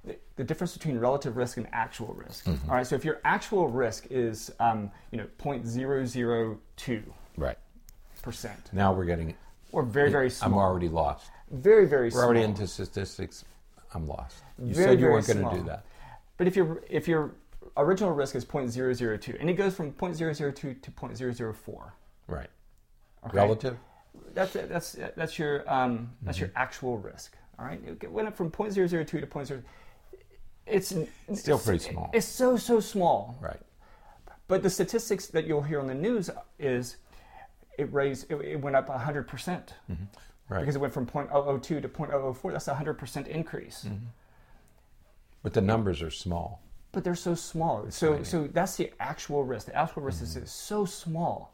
the- 0.06 0.18
the 0.38 0.44
difference 0.46 0.74
between 0.74 0.98
relative 0.98 1.36
risk 1.36 1.58
and 1.58 1.68
actual 1.74 2.14
risk. 2.14 2.48
All 2.48 2.56
right, 2.76 2.88
so 2.88 2.96
if 2.96 3.04
your 3.04 3.20
actual 3.26 3.68
risk 3.68 4.06
is, 4.12 4.52
um, 4.60 4.92
you 5.12 5.18
know, 5.18 5.28
0.002 5.40 7.04
Right. 7.38 7.58
percent, 8.22 8.70
Now 8.72 8.94
we're 8.94 9.06
getting. 9.06 9.36
Or 9.76 9.84
very 9.84 10.10
very 10.10 10.30
small, 10.30 10.52
I'm 10.52 10.58
already 10.58 10.88
lost. 10.90 11.30
very 11.52 11.86
very 11.86 12.06
We're 12.06 12.12
small. 12.12 12.24
already 12.26 12.42
into 12.44 12.66
statistics. 12.66 13.44
I'm 13.94 14.08
lost. 14.08 14.38
You 14.58 14.74
Very, 14.74 14.88
said 14.92 15.00
you 15.00 15.08
weren't 15.08 15.28
going 15.28 15.50
to 15.50 15.56
do 15.58 15.64
that. 15.68 15.86
But 16.38 16.48
if 16.48 16.56
your 16.56 16.82
if 16.90 17.08
your 17.08 17.32
original 17.78 18.12
risk 18.12 18.36
is 18.36 18.46
0.002, 18.46 19.38
and 19.40 19.50
it 19.50 19.54
goes 19.54 19.76
from 19.76 19.92
0.002 19.94 20.82
to 20.82 20.92
0.004, 20.92 21.92
Right. 22.28 22.48
okay? 23.26 23.36
Relative. 23.38 23.78
That's 24.34 24.54
that's 24.54 24.98
that's 25.16 25.38
your 25.38 25.70
um, 25.72 26.12
that's 26.22 26.38
Mm-hmm. 26.38 26.46
your 26.46 26.52
actual 26.56 26.98
risk. 26.98 27.36
All 27.60 27.66
right, 27.66 27.82
it 28.02 28.12
went 28.12 28.28
up 28.30 28.36
from 28.36 28.50
0.002 28.52 29.08
to 29.08 29.28
0.0. 29.28 29.62
It's 30.66 30.88
Still 30.88 31.04
it's- 31.34 31.66
pretty 31.66 31.80
small. 31.80 32.10
It's 32.14 32.26
so 32.26 32.58
so 32.58 32.80
small. 32.80 33.38
Right. 33.42 33.60
But 34.48 34.62
the 34.64 34.70
statistics 34.70 35.28
that 35.28 35.46
you'll 35.48 35.64
hear 35.64 35.80
on 35.80 35.88
the 35.88 35.96
news 35.96 36.30
is 36.60 36.98
it 37.78 37.92
raised 37.94 38.32
it, 38.32 38.36
it 38.36 38.62
went 38.62 38.76
up 38.76 38.90
100 38.90 39.28
percent 39.28 39.74
mm-hmm. 39.90 40.04
Right. 40.50 40.60
because 40.60 40.76
it 40.76 40.80
went 40.80 40.94
from 40.94 41.08
0.002 41.08 41.82
to 41.82 41.90
0.004. 41.90 42.52
That's 42.52 42.68
a 42.68 42.72
100 42.72 42.94
percent 42.96 43.28
increase. 43.28 43.86
Mm-hmm. 43.86 44.06
but 45.44 45.54
the 45.54 45.62
numbers 45.62 46.02
are 46.02 46.12
small. 46.12 46.62
But 46.92 47.04
they're 47.04 47.16
so 47.16 47.36
small. 47.36 47.86
So 47.90 48.14
tiny. 48.14 48.24
so 48.24 48.48
that's 48.48 48.78
the 48.78 48.92
actual 49.00 49.44
risk. 49.44 49.68
The 49.68 49.76
actual 49.76 50.02
risk 50.04 50.22
is, 50.24 50.36
mm-hmm. 50.36 50.44
is 50.46 50.52
so 50.52 50.86
small. 50.86 51.54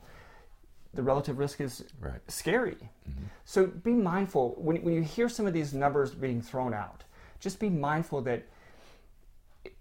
The 0.94 1.02
relative 1.02 1.40
risk 1.40 1.62
is 1.62 1.86
Right. 2.00 2.20
scary. 2.28 2.78
Mm-hmm. 3.10 3.24
So 3.46 3.68
be 3.68 3.94
mindful 3.94 4.56
when, 4.58 4.84
when 4.84 4.94
you 4.94 5.02
hear 5.02 5.30
some 5.30 5.48
of 5.48 5.54
these 5.54 5.74
numbers 5.74 6.12
being 6.14 6.42
thrown 6.42 6.74
out. 6.74 7.04
Just 7.40 7.60
be 7.60 7.70
mindful 7.70 8.22
that 8.24 8.46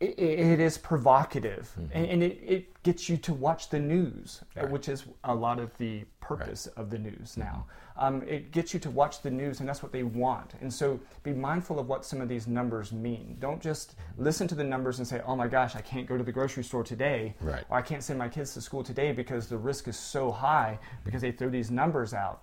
it, 0.01 0.19
it 0.19 0.61
is 0.61 0.79
provocative 0.79 1.71
and, 1.77 1.91
mm-hmm. 1.91 2.13
and 2.13 2.23
it, 2.23 2.39
it 2.43 2.83
gets 2.83 3.09
you 3.09 3.19
to 3.19 3.35
watch 3.35 3.69
the 3.69 3.79
news, 3.79 4.41
Right. 4.57 4.71
which 4.71 4.89
is 4.89 5.05
a 5.25 5.35
lot 5.35 5.59
of 5.59 5.77
the 5.77 6.05
purpose 6.21 6.67
of 6.69 6.89
the 6.89 6.99
news 6.99 7.33
mm-hmm. 7.33 7.43
now. 7.43 7.67
Um, 7.99 8.23
it 8.23 8.51
gets 8.51 8.73
you 8.73 8.81
to 8.81 8.91
watch 8.91 9.21
the 9.21 9.31
news, 9.31 9.61
and 9.61 9.69
that's 9.69 9.83
what 9.83 9.93
they 9.93 10.05
want. 10.05 10.55
And 10.63 10.73
so 10.73 10.99
be 11.23 11.35
mindful 11.35 11.79
of 11.79 11.87
what 11.87 12.07
some 12.07 12.23
of 12.23 12.31
these 12.31 12.47
numbers 12.47 12.93
mean. 12.93 13.37
Don't 13.41 13.61
just 13.61 13.91
mm-hmm. 13.91 14.25
listen 14.25 14.49
to 14.49 14.55
the 14.55 14.65
numbers 14.65 14.99
and 14.99 15.07
say, 15.07 15.21
oh 15.27 15.37
my 15.37 15.47
gosh, 15.47 15.77
I 15.77 15.83
can't 15.83 16.07
go 16.07 16.17
to 16.17 16.25
the 16.25 16.33
grocery 16.33 16.65
store 16.65 16.83
today, 16.83 17.35
Right. 17.43 17.65
or 17.69 17.77
I 17.77 17.83
can't 17.83 18.03
send 18.03 18.19
my 18.19 18.29
kids 18.29 18.55
to 18.55 18.63
school 18.63 18.83
today 18.83 19.13
because 19.13 19.49
the 19.49 19.59
risk 19.59 19.87
is 19.87 19.99
so 19.99 20.31
high 20.31 20.79
because 21.05 21.21
they 21.21 21.33
throw 21.33 21.51
these 21.51 21.71
numbers 21.71 22.15
out. 22.15 22.41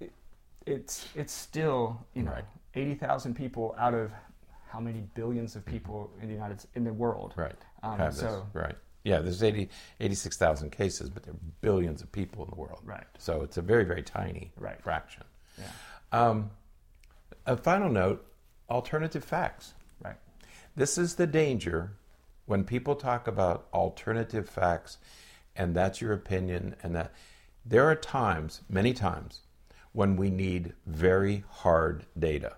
It, 0.00 0.10
it's, 0.66 1.06
it's 1.14 1.32
still, 1.32 2.04
you 2.14 2.24
know, 2.24 2.32
Right. 2.32 2.44
80,000 2.74 3.34
people 3.36 3.76
out 3.78 3.94
of 3.94 4.10
how 4.72 4.80
many 4.80 5.00
billions 5.14 5.54
of 5.54 5.64
people 5.66 6.10
in 6.22 6.28
the 6.28 6.34
United 6.34 6.64
in 6.74 6.84
the 6.84 6.92
world. 6.92 7.34
Right. 7.36 7.54
Um, 7.82 7.98
Have 7.98 8.14
so 8.14 8.46
this. 8.52 8.62
Right. 8.62 8.74
Yeah, 9.04 9.18
there's 9.18 9.42
80, 9.42 9.68
86,000 10.00 10.70
cases, 10.70 11.10
but 11.10 11.24
there 11.24 11.34
are 11.34 11.38
billions 11.60 12.02
of 12.02 12.10
people 12.12 12.44
in 12.44 12.50
the 12.50 12.56
world. 12.56 12.80
Right. 12.84 13.04
So 13.18 13.42
it's 13.42 13.56
a 13.56 13.62
very, 13.62 13.84
very 13.84 14.02
tiny 14.02 14.52
Right. 14.56 14.80
fraction. 14.80 15.24
yeah, 15.58 15.64
Um, 16.12 16.50
a 17.46 17.56
final 17.56 17.90
note 17.90 18.24
alternative 18.70 19.24
facts. 19.24 19.74
right, 20.02 20.16
This 20.76 20.96
is 20.96 21.16
the 21.16 21.26
danger 21.26 21.92
when 22.46 22.64
people 22.64 22.94
talk 22.94 23.26
about 23.26 23.66
alternative 23.74 24.48
facts 24.48 24.98
and 25.56 25.74
that's 25.74 26.00
your 26.00 26.12
opinion 26.14 26.76
and 26.82 26.94
that 26.94 27.12
there 27.66 27.84
are 27.90 27.94
times, 27.96 28.62
many 28.68 28.92
times, 28.94 29.40
when 29.92 30.16
we 30.16 30.30
need 30.30 30.72
very 30.86 31.44
hard 31.50 32.06
data, 32.18 32.56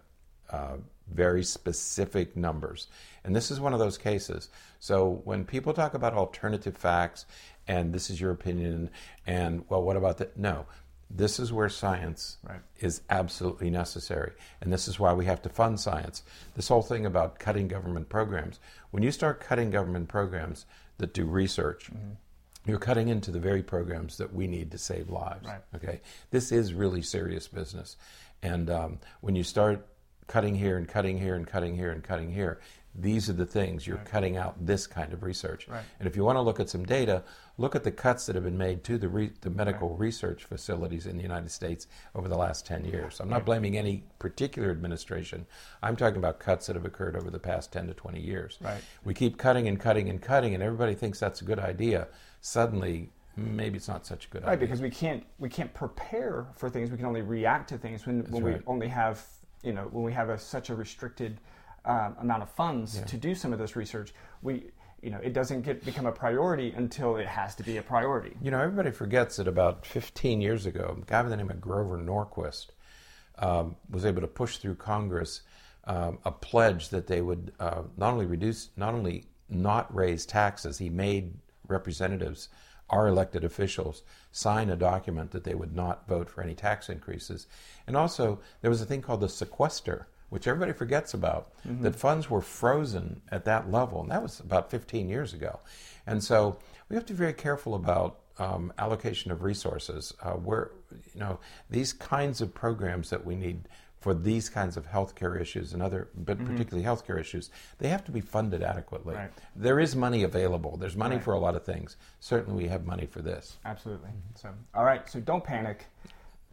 uh, 0.50 0.76
very 1.12 1.44
specific 1.44 2.37
numbers. 2.37 2.88
And 3.24 3.35
this 3.35 3.50
is 3.50 3.61
one 3.61 3.72
of 3.72 3.78
those 3.78 3.98
cases. 3.98 4.48
So 4.80 5.20
when 5.24 5.44
people 5.44 5.72
talk 5.72 5.94
about 5.94 6.14
alternative 6.14 6.76
facts 6.76 7.26
and 7.66 7.92
this 7.92 8.11
is 8.11 8.20
your 8.20 8.30
opinion 8.30 8.90
and 9.26 9.64
well, 9.68 9.83
what 9.83 9.96
about 9.96 10.18
that? 10.18 10.37
No. 10.37 10.66
This 11.11 11.38
is 11.38 11.52
where 11.52 11.68
science 11.68 12.38
Right. 12.42 12.61
is 12.80 13.02
absolutely 13.11 13.70
necessary. 13.70 14.33
And 14.61 14.72
this 14.72 14.88
is 14.88 14.98
why 14.98 15.12
we 15.12 15.26
have 15.26 15.42
to 15.42 15.48
fund 15.48 15.78
science. 15.78 16.22
This 16.54 16.68
whole 16.68 16.83
thing 16.83 17.07
about 17.07 17.38
cutting 17.38 17.68
government 17.68 18.09
programs, 18.09 18.59
when 18.90 19.02
you 19.02 19.12
start 19.12 19.40
cutting 19.40 19.70
government 19.70 20.09
programs 20.09 20.64
that 20.98 21.12
do 21.12 21.26
research, 21.26 21.90
you're 22.66 22.78
cutting 22.78 23.09
into 23.09 23.30
the 23.30 23.38
very 23.38 23.62
programs 23.62 24.16
that 24.16 24.35
we 24.35 24.46
need 24.46 24.70
to 24.70 24.78
save 24.78 25.11
lives. 25.11 25.46
Right. 25.46 25.61
Okay, 25.74 26.00
this 26.30 26.50
is 26.50 26.72
really 26.72 27.02
serious 27.02 27.46
business, 27.46 27.96
and 28.42 28.70
um, 28.70 28.98
when 29.20 29.37
you 29.37 29.44
start 29.44 29.87
cutting 30.26 30.54
here 30.54 30.76
and 30.76 30.88
cutting 30.88 31.18
here 31.18 31.34
and 31.34 31.46
cutting 31.46 31.76
here 31.76 31.90
and 31.90 32.02
cutting 32.02 32.32
here, 32.32 32.60
these 32.96 33.28
are 33.28 33.32
the 33.34 33.46
things 33.46 33.87
you're 33.87 33.96
cutting 33.98 34.37
out 34.37 34.64
this 34.64 34.87
kind 34.87 35.12
of 35.12 35.24
research. 35.24 35.66
Right. 35.66 35.82
And 35.98 36.06
if 36.06 36.14
you 36.14 36.22
want 36.22 36.37
to 36.37 36.40
look 36.42 36.60
at 36.60 36.70
some 36.70 36.84
data, 36.84 37.24
look 37.58 37.74
at 37.74 37.82
the 37.82 37.90
cuts 37.90 38.26
that 38.26 38.37
have 38.37 38.44
been 38.44 38.56
made 38.56 38.84
to 38.84 38.98
the, 38.98 39.08
re- 39.08 39.32
the 39.40 39.50
medical 39.50 39.96
research 39.96 40.44
facilities 40.44 41.06
in 41.06 41.16
the 41.16 41.22
United 41.22 41.50
States 41.50 41.88
over 42.14 42.28
the 42.28 42.37
last 42.37 42.64
10 42.66 42.84
years. 42.84 43.20
I'm 43.20 43.28
not 43.28 43.44
blaming 43.44 43.76
any 43.76 44.04
particular 44.20 44.70
administration. 44.70 45.44
I'm 45.82 45.96
talking 45.96 46.18
about 46.18 46.38
cuts 46.38 46.68
that 46.68 46.76
have 46.76 46.84
occurred 46.84 47.16
over 47.16 47.30
the 47.30 47.38
past 47.38 47.72
10 47.72 47.88
to 47.88 47.94
20 47.94 48.20
years. 48.20 48.58
Right. 48.60 48.82
We 49.04 49.12
keep 49.12 49.38
cutting 49.38 49.66
and 49.66 49.80
cutting 49.80 50.08
and 50.08 50.22
cutting, 50.22 50.54
and 50.54 50.62
everybody 50.62 50.94
thinks 50.94 51.18
that's 51.18 51.42
a 51.42 51.44
good 51.44 51.58
idea. 51.58 52.06
Suddenly, 52.42 53.10
maybe 53.37 53.76
it's 53.76 53.88
not 53.88 54.06
such 54.06 54.26
a 54.26 54.28
good 54.28 54.42
idea. 54.42 54.50
right. 54.50 54.60
Because 54.60 54.80
we 54.80 54.90
can't 54.90 55.24
we 55.38 55.48
can't 55.48 55.72
prepare 55.74 56.46
for 56.54 56.70
things. 56.70 56.90
We 56.90 56.96
can 56.96 57.06
only 57.06 57.22
react 57.22 57.68
to 57.70 57.78
things 57.78 58.06
when, 58.06 58.20
when 58.30 58.44
right. 58.44 58.58
we 58.58 58.64
only 58.66 58.88
have 58.88 59.24
you 59.64 59.72
know 59.72 59.88
when 59.90 60.05
we 60.05 60.12
have 60.12 60.29
a, 60.29 60.38
such 60.38 60.70
a 60.70 60.74
restricted 60.74 61.40
um, 61.85 62.16
amount 62.20 62.42
of 62.42 62.50
funds 62.50 62.96
Yeah. 62.96 63.05
to 63.05 63.16
do 63.16 63.35
some 63.35 63.53
of 63.53 63.59
this 63.59 63.77
research. 63.77 64.14
We 64.42 64.70
you 65.03 65.11
know 65.11 65.18
it 65.22 65.33
doesn't 65.33 65.62
get 65.62 65.85
become 65.85 66.07
a 66.07 66.12
priority 66.12 66.72
until 66.77 67.16
it 67.16 67.27
has 67.27 67.55
to 67.57 67.62
be 67.62 67.77
a 67.79 67.83
priority. 67.83 68.37
You 68.42 68.50
know, 68.50 68.61
everybody 68.61 68.90
forgets 68.90 69.37
that 69.37 69.48
about 69.48 69.85
15 69.87 70.40
years 70.40 70.66
ago, 70.66 70.98
a 71.03 71.05
guy 71.05 71.22
by 71.22 71.29
the 71.29 71.37
name 71.37 71.50
of 71.50 71.61
Grover 71.61 71.98
Norquist 71.98 72.68
um, 73.38 73.77
was 73.90 74.05
able 74.05 74.20
to 74.20 74.27
push 74.29 74.59
through 74.59 74.77
Congress 74.77 75.42
um, 75.87 76.18
a 76.24 76.31
pledge 76.31 76.88
that 76.90 77.07
they 77.07 77.20
would 77.20 77.53
uh, 77.61 77.83
not 77.96 78.12
only 78.12 78.24
reduce, 78.27 78.70
not 78.77 78.94
only 78.94 79.24
not 79.50 79.94
raise 79.94 80.24
taxes, 80.24 80.79
he 80.79 80.88
made 80.88 81.35
representatives, 81.68 82.48
our 82.90 83.09
elected 83.09 83.44
officials, 83.44 84.03
sign 84.31 84.70
a 84.70 84.77
document 84.77 85.31
that 85.31 85.44
they 85.44 85.55
would 85.55 85.75
not 85.75 86.07
vote 86.09 86.29
for 86.29 86.42
any 86.42 86.55
tax 86.55 86.88
increases. 86.88 87.47
And 87.87 87.97
also, 87.97 88.40
there 88.61 88.70
was 88.70 88.83
a 88.83 88.87
thing 88.87 89.03
called 89.03 89.20
the 89.20 89.29
sequester, 89.29 90.07
which 90.29 90.47
everybody 90.47 90.73
forgets 90.73 91.14
about, 91.14 91.53
that 91.83 91.97
funds 91.97 92.29
were 92.29 92.40
frozen 92.40 93.23
at 93.31 93.44
that 93.44 93.70
level, 93.70 94.03
and 94.03 94.11
that 94.11 94.23
was 94.23 94.40
about 94.40 94.70
15 94.70 95.09
years 95.09 95.33
ago. 95.33 95.61
And 96.07 96.23
so 96.23 96.59
we 96.88 96.97
have 96.97 97.07
to 97.07 97.12
be 97.12 97.18
very 97.18 97.33
careful 97.33 97.75
about 97.75 98.20
um, 98.38 98.73
allocation 98.79 99.31
of 99.31 99.42
resources. 99.42 100.12
Uh, 100.20 100.33
where 100.33 100.73
you 101.12 101.20
know 101.20 101.38
these 101.70 101.92
kinds 101.92 102.40
of 102.40 102.53
programs 102.53 103.11
that 103.11 103.25
we 103.25 103.37
need 103.37 103.68
for 104.04 104.12
these 104.12 104.50
kinds 104.50 104.76
of 104.76 104.86
healthcare 104.86 105.40
issues 105.40 105.72
and 105.72 105.82
other, 105.82 106.08
but 106.14 106.36
mm-hmm. 106.36 106.52
particularly 106.52 106.86
healthcare 106.86 107.18
issues, 107.18 107.48
they 107.78 107.88
have 107.88 108.04
to 108.04 108.12
be 108.12 108.20
funded 108.20 108.62
adequately. 108.62 109.14
Right. 109.14 109.30
There 109.56 109.80
is 109.80 109.96
money 109.96 110.24
available. 110.24 110.76
There's 110.76 110.94
money 110.94 111.16
Right. 111.16 111.24
for 111.24 111.32
a 111.32 111.38
lot 111.38 111.56
of 111.56 111.64
things. 111.64 111.96
Certainly, 112.20 112.64
we 112.64 112.68
have 112.68 112.84
money 112.84 113.06
for 113.06 113.22
this. 113.22 113.56
Absolutely. 113.64 114.10
So 114.34 114.50
all 114.74 114.84
right. 114.84 115.08
So 115.08 115.20
don't 115.20 115.42
panic. 115.42 115.86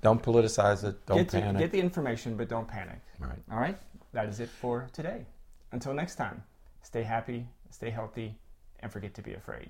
Don't 0.01 0.23
politicize 0.23 0.85
it. 0.85 1.05
Don't 1.05 1.17
get, 1.17 1.29
to- 1.29 1.41
panic. 1.41 1.59
get 1.59 1.71
the 1.73 1.81
information, 1.81 2.37
but 2.37 2.47
don't 2.47 2.69
panic. 2.69 3.01
right. 3.19 3.43
All 3.51 3.59
right. 3.59 3.77
That 4.13 4.29
is 4.29 4.39
it 4.39 4.47
for 4.47 4.87
today. 4.93 5.25
Until 5.73 5.93
next 5.93 6.15
time, 6.15 6.41
stay 6.83 7.03
happy, 7.03 7.45
stay 7.69 7.89
healthy, 7.89 8.33
and 8.79 8.89
forget 8.89 9.13
to 9.15 9.21
be 9.21 9.33
afraid. 9.33 9.69